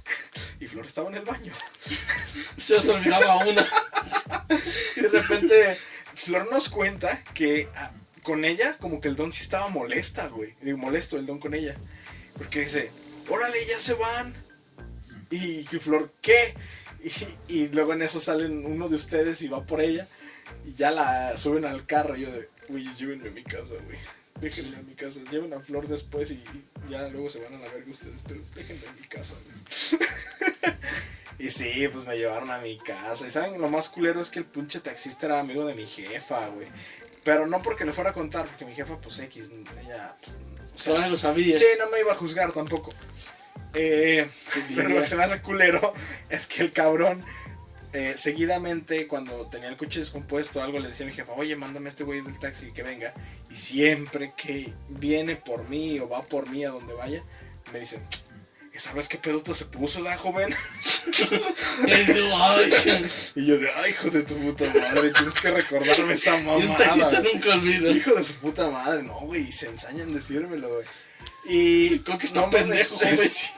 [0.60, 1.52] y Flor estaba en el baño.
[2.56, 3.68] Se os olvidaba una.
[4.96, 5.78] Y de repente
[6.14, 10.54] Flor nos cuenta que ah, con ella, como que el don sí estaba molesta, güey.
[10.62, 11.76] Digo, molesto el don con ella.
[12.38, 12.90] Porque dice,
[13.28, 14.34] órale, ya se van.
[15.30, 16.54] Y Flor, ¿qué?
[17.48, 20.08] Y, y luego en eso salen uno de ustedes y va por ella.
[20.64, 22.16] Y ya la suben al carro.
[22.16, 23.98] Y yo de, güey, llévenme a mi casa, güey.
[24.40, 25.20] Déjenme a mi casa.
[25.30, 26.42] Lleven a Flor después y
[26.90, 28.20] ya luego se van a la verga ustedes.
[28.26, 30.02] Pero déjenme en mi casa, güey.
[31.38, 33.26] Y sí, pues me llevaron a mi casa.
[33.26, 36.48] Y saben, lo más culero es que el pinche taxista era amigo de mi jefa,
[36.48, 36.66] güey.
[37.24, 39.50] Pero no porque le fuera a contar, porque mi jefa, pues X,
[39.82, 40.16] ella.
[40.22, 40.36] pues,
[40.74, 41.58] o sea, Por algo sabía.
[41.58, 42.94] sí, no me iba a juzgar tampoco.
[43.74, 44.28] Eh,
[44.74, 45.92] pero lo que se me hace culero
[46.28, 47.24] es que el cabrón,
[47.94, 51.86] eh, seguidamente, cuando tenía el coche descompuesto, algo le decía a mi jefa, oye, mándame
[51.86, 53.14] a este güey del taxi que venga.
[53.50, 57.22] Y siempre que viene por mí o va por mí a donde vaya,
[57.72, 58.02] me dicen,
[58.76, 60.54] ¿sabes qué pedo se puso la joven?
[63.36, 66.76] Y yo, de, ay, hijo de tu puta madre, tienes que recordarme esa mamada.
[66.76, 67.34] taxista güey".
[67.34, 67.90] nunca olvida.
[67.90, 70.86] Hijo de su puta madre, no, güey, se ensañan en decírmelo, güey.
[71.46, 71.98] Y.
[72.00, 73.16] Creo que está no pendejo, güey.
[73.16, 73.50] Sí,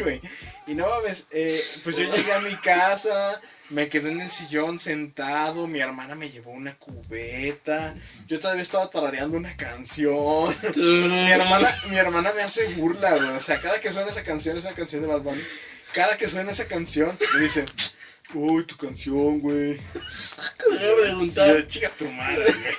[0.00, 0.20] güey.
[0.66, 4.78] Y no mames, eh, pues yo llegué a mi casa, me quedé en el sillón
[4.78, 7.94] sentado, mi hermana me llevó una cubeta,
[8.26, 10.54] yo todavía estaba tarareando una canción.
[10.76, 13.30] Mi hermana, mi hermana me hace burla, güey.
[13.30, 15.42] O sea, cada que suena esa canción, es una canción de Bad Bunny.
[15.94, 17.64] Cada que suena esa canción, me dice,
[18.34, 19.80] uy, tu canción, güey.
[20.70, 21.66] Me voy a yo, preguntar.
[21.66, 22.74] chica tu madre, güey.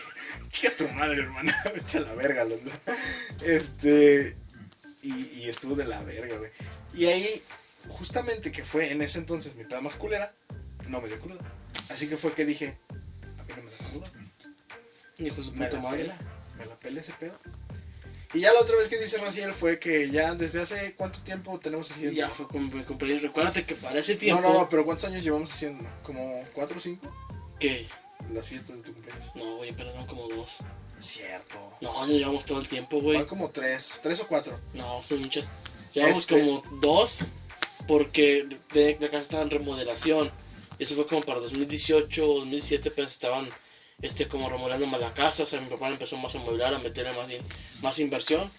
[0.51, 1.55] Chica tu madre, hermana.
[1.73, 2.79] Vete a la verga, Londra.
[3.43, 4.38] Este.
[5.01, 6.51] Y, y estuvo de la verga, güey.
[6.93, 7.43] Y ahí,
[7.89, 10.33] justamente que fue en ese entonces mi peda más culera,
[10.88, 11.41] no me dio cruda.
[11.89, 14.11] Así que fue que dije, a mí no me da cruda.
[15.19, 16.03] Hijo su puta madre.
[16.03, 16.17] pela,
[16.57, 17.38] me la pela ese pedo.
[18.33, 21.57] Y ya la otra vez que dice Raciel fue que ya desde hace cuánto tiempo
[21.59, 22.13] tenemos haciendo.
[22.13, 23.23] Ya fue con mi cumpleaños.
[23.23, 24.41] Recuérdate que para ese No, tiempo.
[24.41, 25.89] no, no, pero ¿cuántos años llevamos haciendo?
[26.03, 27.07] ¿Como cuatro o cinco?
[27.59, 27.88] ¿Qué?
[28.33, 29.31] Las fiestas de tu cumpleaños.
[29.35, 30.57] No, güey, pero no como dos.
[30.99, 31.57] Cierto.
[31.81, 33.15] No, no llevamos todo el tiempo, güey.
[33.17, 34.59] Van como tres, tres o cuatro.
[34.73, 35.45] No, son muchas.
[35.93, 37.19] Llevamos Este- como dos
[37.88, 40.31] porque de, de acá estaba en remodelación.
[40.80, 43.49] Eso fue como para 2018 o 2017, pero estaban
[44.01, 45.43] este, como remodelando más la casa.
[45.43, 47.30] O sea, mi papá empezó más a amueblar, a meterle más,
[47.82, 48.49] más inversión.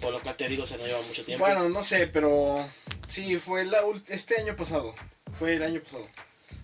[0.00, 1.44] Por lo que te digo, se no lleva mucho tiempo.
[1.44, 2.66] Bueno, no sé, pero
[3.06, 3.78] sí, fue la,
[4.08, 4.94] este año pasado.
[5.32, 6.06] Fue el año pasado.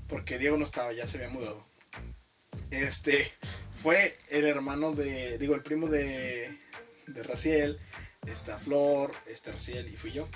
[0.09, 1.65] Porque Diego no estaba, ya se había mudado.
[2.71, 3.31] Este,
[3.73, 6.59] fue el hermano de, digo, el primo de,
[7.07, 7.79] de Raciel,
[8.27, 10.29] esta Flor, este Raciel y fui yo.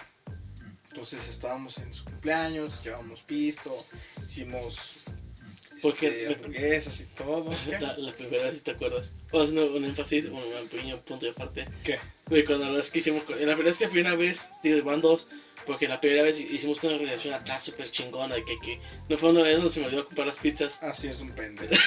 [0.94, 3.84] Entonces estábamos en su cumpleaños, llevamos pisto,
[4.24, 4.98] hicimos
[5.82, 7.52] Porque este, hamburguesas y todo.
[7.80, 9.12] La, la primera vez, te acuerdas.
[9.32, 11.68] Vamos a hacer un énfasis, un, pequeño punto de parte.
[11.82, 11.98] ¿Qué?
[12.28, 14.50] De cuando la vez que hicimos, la verdad es que la primera vez,
[14.84, 15.26] van dos,
[15.64, 19.42] porque la primera vez hicimos una relación acá súper chingona, que, que no fue una
[19.42, 21.74] vez donde se me olvidó comprar las pizzas, Así es un pendejo.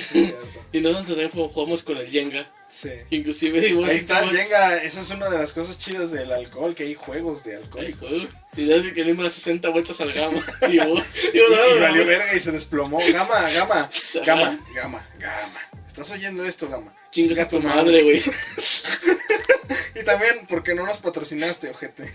[0.00, 0.32] Sí,
[0.72, 2.90] y nosotros también jugamos con el Jenga, Sí.
[3.10, 6.76] inclusive digo, Ahí está el Jenga, esa es una de las cosas chidas del alcohol,
[6.76, 8.08] que hay juegos de alcohólicos.
[8.08, 8.28] joder.
[8.56, 10.94] Y ya que le dimos las 60 vueltas al gama, y digo,
[11.34, 13.00] Y, valió verga y se desplomó.
[13.00, 13.90] Gama, gama,
[14.24, 15.70] gama, gama, gama.
[15.88, 16.94] ¿Estás oyendo esto, gama?
[17.10, 18.22] Chingas Chinga a tu madre, güey,
[19.94, 22.12] Y también, porque no nos patrocinaste, ojete?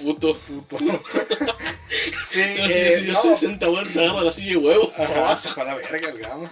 [0.00, 0.38] puto.
[0.40, 0.76] Puto.
[2.24, 3.20] sí, Yo, eh, yo no.
[3.20, 4.92] 60 vueltas agarro la silla de huevo.
[4.98, 6.50] Ajá, se fue a la verga el gama.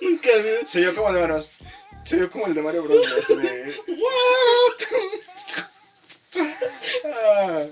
[0.00, 1.50] Nunca vi- Se oyó como el de Mario Bros.
[2.04, 3.02] Se oyó como el de Mario Bros.
[3.28, 3.74] de-
[7.04, 7.64] Ah,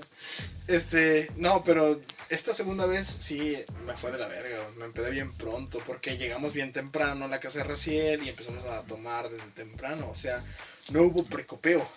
[0.67, 5.33] Este, no, pero esta segunda vez sí me fue de la verga, me empedé bien
[5.33, 9.49] pronto porque llegamos bien temprano a la casa de Raciel y empezamos a tomar desde
[9.51, 10.41] temprano, o sea,
[10.91, 11.87] no hubo precopeo.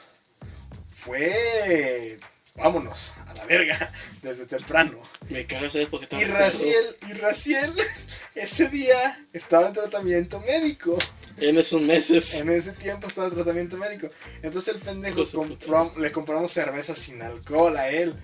[0.90, 2.18] Fue,
[2.54, 4.98] vámonos, a la verga, desde temprano.
[5.28, 7.72] Me cagas, ¿sabes por qué estaba Y Raciel, y Raciel,
[8.34, 10.96] ese día estaba en tratamiento médico.
[11.38, 12.36] En esos meses.
[12.36, 14.08] En ese tiempo estaba en tratamiento médico.
[14.42, 18.14] Entonces el pendejo compró- le compramos cerveza sin alcohol a él.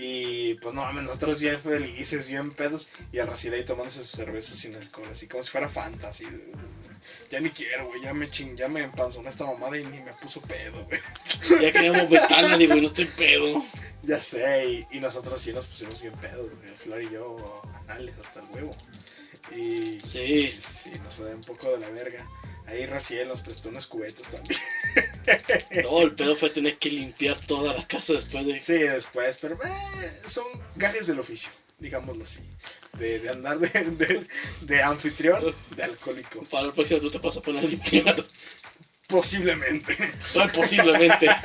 [0.00, 2.88] Y pues no mames, nosotros bien felices, bien pedos.
[3.10, 6.24] Y a Raciel ahí tomándose su cerveza sin alcohol, así como si fuera Fanta, así.
[7.30, 10.12] Ya ni quiero, güey, ya me ching, ya me empanzonó esta mamada y ni me
[10.14, 11.00] puso pedo, güey.
[11.60, 13.64] Ya queríamos vetarla, digo, no estoy pedo.
[14.04, 16.76] Ya sé, y, y nosotros sí nos pusimos bien pedos, güey.
[16.76, 18.70] Flor y yo, anales hasta el huevo.
[19.50, 20.36] Y Sí.
[20.36, 22.24] sí, sí, sí, nos fue un poco de la verga.
[22.68, 24.60] Ahí Raciel nos prestó unas cubetas también.
[25.82, 28.58] No, el pedo fue tener que limpiar toda la casa después de.
[28.58, 30.44] Sí, después, pero eh, son
[30.76, 32.40] gajes del oficio, digámoslo así.
[32.94, 34.26] De, de andar de, de,
[34.62, 36.48] de anfitrión de alcohólicos.
[36.48, 38.24] Para el próximo tú te vas a poner a limpiar.
[39.06, 39.96] Posiblemente.
[40.34, 41.26] Bueno, posiblemente.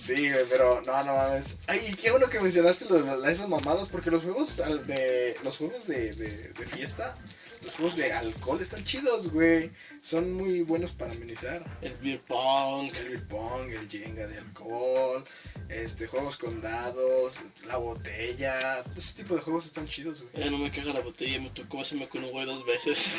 [0.00, 1.58] Sí, pero no, no mames.
[1.66, 4.56] Ay, qué bueno que mencionaste lo esas mamadas, porque los juegos
[4.86, 7.14] de los juegos de, de, de fiesta,
[7.62, 9.70] los juegos de alcohol están chidos, güey.
[10.00, 11.64] Son muy buenos para amenizar.
[11.82, 12.90] El beer pong.
[12.96, 15.24] El beer pong, el jenga de alcohol,
[15.68, 20.44] este, juegos con dados, la botella, ese tipo de juegos están chidos, güey.
[20.44, 23.10] Ya no me caga la botella, me tocó hacerme con un güey dos veces.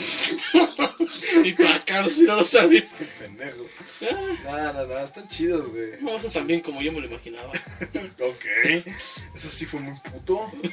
[1.43, 2.87] y acá, si no lo sabía.
[2.97, 3.65] Qué pendejo.
[4.47, 6.01] Ah, no, no, están chidos, güey.
[6.01, 7.51] No, eso tan bien como yo me lo imaginaba.
[8.21, 8.45] Ok,
[9.41, 10.51] eso sí fue muy puto.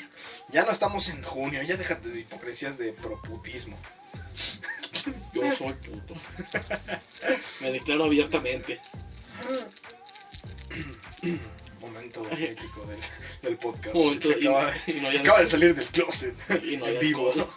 [0.50, 3.76] Ya no estamos en junio, ya déjate de hipocresías de proputismo.
[5.34, 6.14] Yo soy puto.
[7.60, 8.80] Me declaro abiertamente.
[11.82, 12.98] Momento crítico del,
[13.42, 13.94] del podcast.
[13.94, 14.92] Momento, Se y- acaba, y
[15.22, 16.34] no de salir del closet.
[16.64, 17.30] Y no hay en vivo.
[17.30, 17.52] alcohol.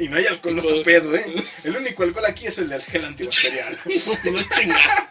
[0.00, 1.44] y no hay alcohol, no está pedo, ¿eh?
[1.62, 3.78] El único alcohol aquí es el del gel antibacterial.
[3.86, 5.08] No chinga.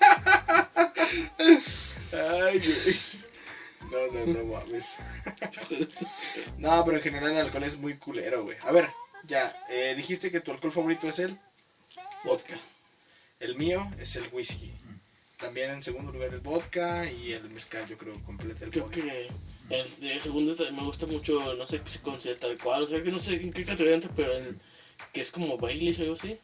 [2.11, 2.99] Ay, güey.
[3.91, 4.97] No, no, no mames.
[6.57, 8.57] No, pero en general el alcohol es muy culero, güey.
[8.61, 8.89] A ver,
[9.25, 11.37] ya, eh, dijiste que tu alcohol favorito es el
[12.23, 12.57] Vodka.
[13.39, 14.71] El mío es el whisky.
[15.37, 19.27] También en segundo lugar el vodka y el mezcal, yo creo, completa el Creo que
[19.69, 23.01] el de segundo me gusta mucho, no sé qué se considera tal cual, o sea
[23.01, 24.59] que no sé en qué categoría entra, pero el
[25.11, 26.37] que es como Baileys o algo así,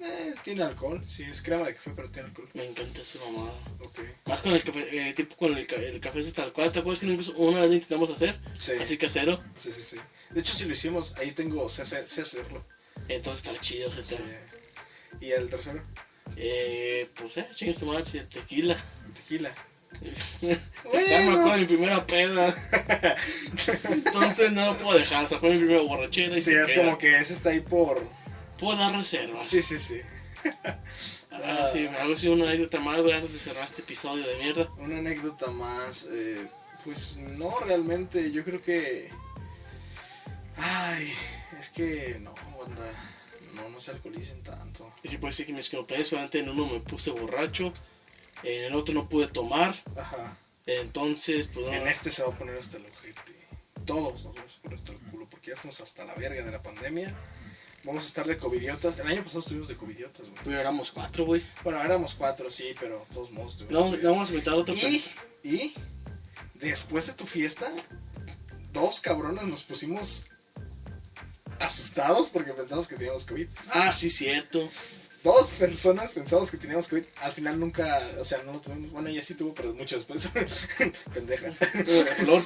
[0.00, 2.48] Eh, tiene alcohol, sí, es crema de café, pero tiene alcohol.
[2.54, 3.52] me encanta esa mamada.
[3.80, 3.98] Ok.
[4.26, 7.00] Más con el café, eh, tipo con el, el café ese tal cual, ¿te acuerdas
[7.00, 8.38] que incluso una vez lo intentamos hacer?
[8.58, 9.96] Sí, Así casero, sí, sí, sí.
[10.30, 12.64] De hecho, si lo hicimos, ahí tengo, sé, sé- sé hacerlo.
[13.08, 14.16] entonces está chido ese Sí.
[14.16, 14.28] tema.
[15.20, 15.82] Y el tercero,
[16.36, 18.76] Eh, pues eh, chingue su madre, si el tequila.
[19.14, 19.50] tequila.
[20.42, 22.54] Ya me acuerdo de mi primera peda.
[23.90, 26.84] Entonces no lo puedo dejar, o sea, fue mi primera borrachera y Sí, es queda.
[26.84, 28.06] como que ese está ahí por...
[28.58, 29.46] Puedo dar reservas.
[29.46, 30.00] Sí, sí, sí.
[31.30, 34.68] Algo así, algo así, una anécdota más, güey, antes de cerrar este episodio de mierda.
[34.78, 36.48] Una anécdota más, eh,
[36.84, 39.10] pues no realmente, yo creo que...
[40.56, 41.12] Ay,
[41.58, 42.82] es que no, banda,
[43.54, 44.92] no, no se alcoholicen tanto.
[45.04, 47.72] Y sí puede ser que mis cumpleaños, solamente en uno me puse borracho,
[48.42, 50.36] en el otro no pude tomar, Ajá.
[50.66, 51.72] entonces, pues no.
[51.72, 53.34] En este se va a poner hasta el ojete.
[53.84, 56.50] Todos nos vamos a poner hasta el culo, porque ya estamos hasta la verga de
[56.50, 57.14] la pandemia.
[57.88, 58.98] Vamos a estar de covidiotas.
[58.98, 60.38] El año pasado estuvimos de covidiotas, güey.
[60.44, 61.42] Pero éramos cuatro, güey.
[61.64, 65.02] Bueno, éramos cuatro, sí, pero todos modos estuvimos No, no vamos a invitar otro Y,
[65.42, 65.72] y
[66.56, 67.66] después de tu fiesta,
[68.74, 70.26] dos cabrones nos pusimos
[71.60, 73.48] asustados porque pensamos que teníamos COVID.
[73.70, 74.68] Ah, sí, cierto.
[75.24, 77.02] Dos personas pensamos que teníamos COVID.
[77.22, 78.90] Al final nunca, o sea, no lo tuvimos.
[78.92, 80.28] Bueno, ella sí tuvo, pero mucho después.
[81.12, 81.52] Pendeja.
[81.52, 82.44] Flor.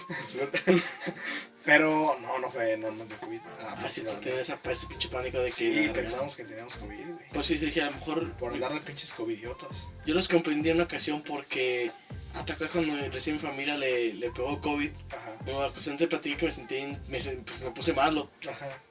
[1.64, 3.40] Pero no, no fue, no nos dio COVID.
[3.60, 5.50] Ah, sí, tienes esa- ese pinche pánico de que.
[5.50, 7.26] Sí, pensamos que teníamos COVID, güey.
[7.32, 8.32] Pues sí, dije, a lo mejor.
[8.36, 9.86] Por andar de pinches covidiotas.
[10.04, 11.92] Yo los comprendí en una ocasión porque.
[12.34, 14.90] Hasta acá cuando recién mi familia le, le pegó COVID.
[15.10, 16.80] Ajá, una ocasión te platiqué que me sentí.
[17.08, 18.30] Me, pues, me puse malo.
[18.50, 18.82] ajá,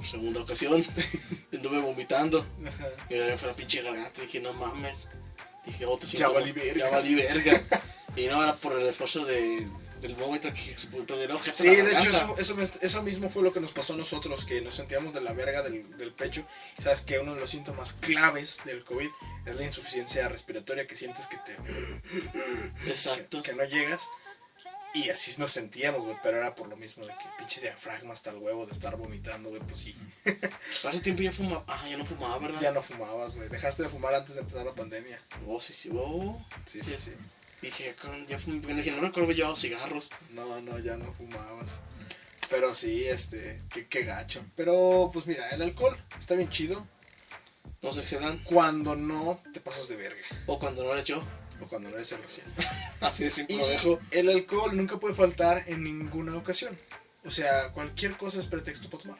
[0.00, 0.82] Por segunda ocasión.
[1.52, 2.46] Anduve vomitando.
[2.66, 2.88] ajá.
[3.10, 4.22] Y me fue la pinche garganta.
[4.22, 5.08] Dije, no mames.
[5.66, 6.84] Dije, otro Ya valí verga.
[6.86, 7.62] Ya valí verga.
[8.16, 9.68] y no era por el esfuerzo de,
[10.00, 11.44] del vómito que se puso del ojo.
[11.52, 14.62] Sí, de hecho, eso, eso, eso mismo fue lo que nos pasó a nosotros, que
[14.62, 16.46] nos sentíamos de la verga del, del pecho.
[16.78, 19.10] Sabes que uno de los síntomas claves del COVID
[19.44, 23.42] es la insuficiencia respiratoria, que sientes que te Exacto.
[23.42, 24.08] que no llegas.
[24.92, 28.30] Y así nos sentíamos, güey, pero era por lo mismo de que pinche diafragma hasta
[28.30, 29.96] el huevo de estar vomitando, güey, pues sí.
[30.24, 31.64] Ese tiempo ya fumaba.
[31.68, 32.60] Ah, ya no fumaba, ¿verdad?
[32.60, 33.48] Ya no fumabas, güey.
[33.48, 35.20] Dejaste de fumar antes de empezar la pandemia.
[35.46, 35.90] Oh, sí, sí.
[35.94, 36.44] Oh.
[36.66, 37.12] Sí, sí, sí.
[37.62, 37.94] Dije,
[38.26, 38.60] ya fumé.
[38.74, 40.10] Dije, no recuerdo llevado cigarros.
[40.30, 41.78] No, no, ya no fumabas.
[42.48, 44.44] Pero sí, este, qué, qué gacho.
[44.56, 46.84] Pero, pues mira, el alcohol está bien chido
[47.80, 48.38] No se excedan.
[48.42, 50.22] cuando no te pasas de verga.
[50.46, 51.22] O cuando no eres yo.
[51.62, 52.46] O cuando no eres el recién.
[53.00, 54.00] Así de simple Y lo dejo.
[54.10, 56.76] el alcohol nunca puede faltar en ninguna ocasión.
[57.24, 59.18] O sea, cualquier cosa es pretexto para tomar.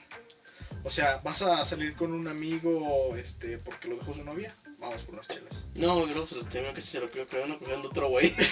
[0.82, 4.54] O sea, vas a salir con un amigo este, porque lo dejó su novia.
[4.78, 5.66] Vamos por unas chelas.
[5.76, 8.34] No, se lo tengo que se lo creo que van cogiendo otro güey.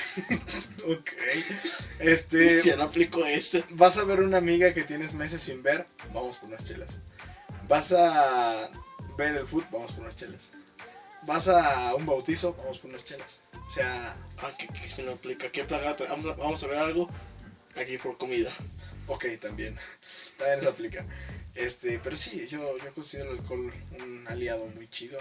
[0.86, 1.10] Ok.
[1.98, 2.62] Este.
[2.62, 3.64] ya no aplico este.
[3.70, 5.86] Vas a ver una amiga que tienes meses sin ver.
[6.12, 7.00] Vamos por unas chelas.
[7.66, 8.70] Vas a
[9.16, 9.68] ver el fútbol.
[9.72, 10.50] Vamos por unas chelas.
[11.22, 12.54] Vas a un bautizo.
[12.54, 13.40] Vamos por unas chelas.
[13.66, 15.50] O sea, Ah, que, que se no aplica.
[15.50, 15.96] ¿Qué plaga?
[16.08, 17.08] Vamos a, vamos a ver algo.
[17.76, 18.50] Aquí por comida.
[19.06, 19.76] Ok, también.
[20.38, 21.04] También se aplica.
[21.54, 25.18] Este, pero sí, yo, yo considero el alcohol un aliado muy chido.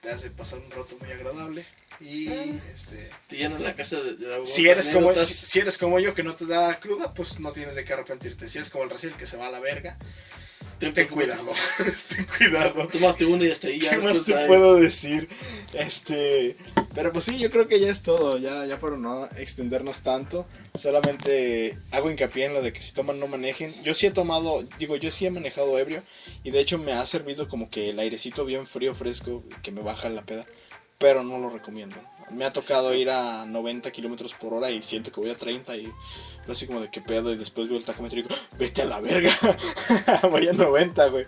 [0.00, 1.64] Te hace pasar un rato muy agradable.
[2.00, 3.10] Y este.
[3.26, 6.14] Te llena la casa de, de la Si eres, como, si, si eres como yo
[6.14, 8.48] que no te da cruda, pues no tienes de qué arrepentirte.
[8.48, 9.98] Si eres como el Raciel que se va a la verga,
[10.80, 11.52] ten cuidado.
[12.08, 12.88] ten cuidado.
[12.88, 13.90] Tómate uno y hasta ahí ya.
[13.90, 15.28] ¿Qué más te puedo decir?
[15.74, 16.56] Este,
[16.94, 20.46] pero pues sí, yo creo que ya es todo, ya, ya para no extendernos tanto,
[20.74, 23.74] solamente hago hincapié en lo de que si toman no manejen.
[23.84, 26.02] Yo sí he tomado, digo, yo sí he manejado ebrio
[26.42, 29.82] y de hecho me ha servido como que el airecito bien frío, fresco, que me
[29.82, 30.44] baja la peda,
[30.98, 31.96] pero no lo recomiendo.
[32.30, 35.76] Me ha tocado ir a 90 kilómetros por hora y siento que voy a 30
[35.76, 35.92] y
[36.46, 38.82] lo así como de qué pedo y después veo el tacómetro y digo, "Ah, vete
[38.82, 39.32] a la verga,
[40.30, 41.26] voy a 90, güey.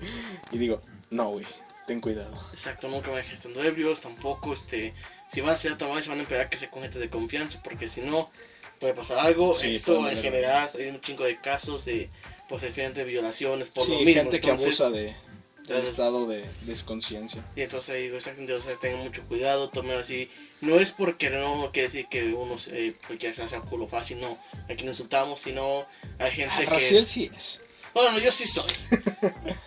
[0.50, 1.46] Y digo, no, güey,
[1.86, 2.32] ten cuidado.
[2.50, 4.94] Exacto, nunca a dejar estando ebrios, tampoco, este,
[5.28, 7.08] si van a ser a tomar, se van a esperar que se con gente de
[7.10, 8.30] confianza, porque si no,
[8.80, 9.52] puede pasar algo.
[9.52, 12.10] Sí, Esto en haber- general, hay un chingo de casos de,
[12.48, 14.22] pues, efectivamente, violaciones por sí, lo mismo.
[14.22, 15.14] gente que entonces, abusa de...
[15.68, 17.44] el estado de desconciencia.
[17.54, 20.30] Sí, entonces digo, exactamente, o sea, tengan mucho cuidado, tomen así.
[20.60, 24.38] No es porque no, quiere decir que uno se, porque sea culo fácil, no.
[24.70, 25.86] Aquí no insultamos, sino
[26.18, 26.66] hay gente Ah, que.
[26.66, 27.60] Raciel sí es.
[27.94, 28.64] Bueno, yo sí soy.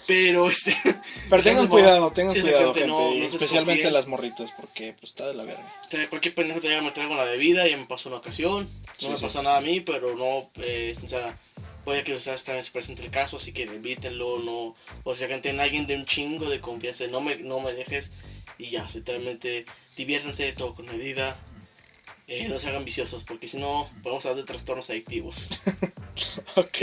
[0.07, 0.75] Pero este.
[1.29, 2.87] Pero tengan cuidado, tengan sí, cuidado, exactamente, gente.
[2.87, 5.73] no- no y especialmente las morritas, porque pues está de la verga.
[5.87, 8.17] O sea, cualquier pendejo te llega a meter con la bebida, ya me pasó una
[8.19, 8.63] ocasión.
[8.85, 9.21] No Sí, me sí.
[9.23, 11.37] pasó nada a mí, pero no, eh, o sea,
[11.85, 14.73] puede que ustedes también se presente el caso, así que invítenlo, no,
[15.03, 18.11] o sea, que tengan alguien de un chingo de confianza, no me, no me dejes
[18.57, 19.65] y ya, literalmente
[19.95, 21.37] diviértanse todo con medida,
[22.27, 25.49] eh, no se hagan viciosos, porque si no, podemos hablar de trastornos adictivos.
[26.55, 26.77] Ok,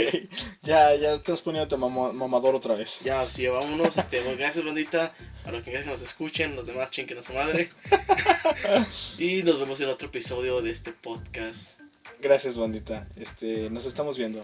[0.61, 2.99] ya, ya estás poniéndote mamo- mamador otra vez.
[3.03, 5.11] Ya, sí, vámonos, este, bueno, gracias bandita,
[5.43, 7.71] a los que nos escuchen, los demás chinquen a su madre.
[9.17, 11.79] y nos vemos en otro episodio de este podcast.
[12.21, 13.07] Gracias, bandita.
[13.15, 14.43] Este, nos estamos viendo.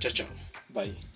[0.00, 0.26] Chao, chao.
[0.70, 1.11] Bye.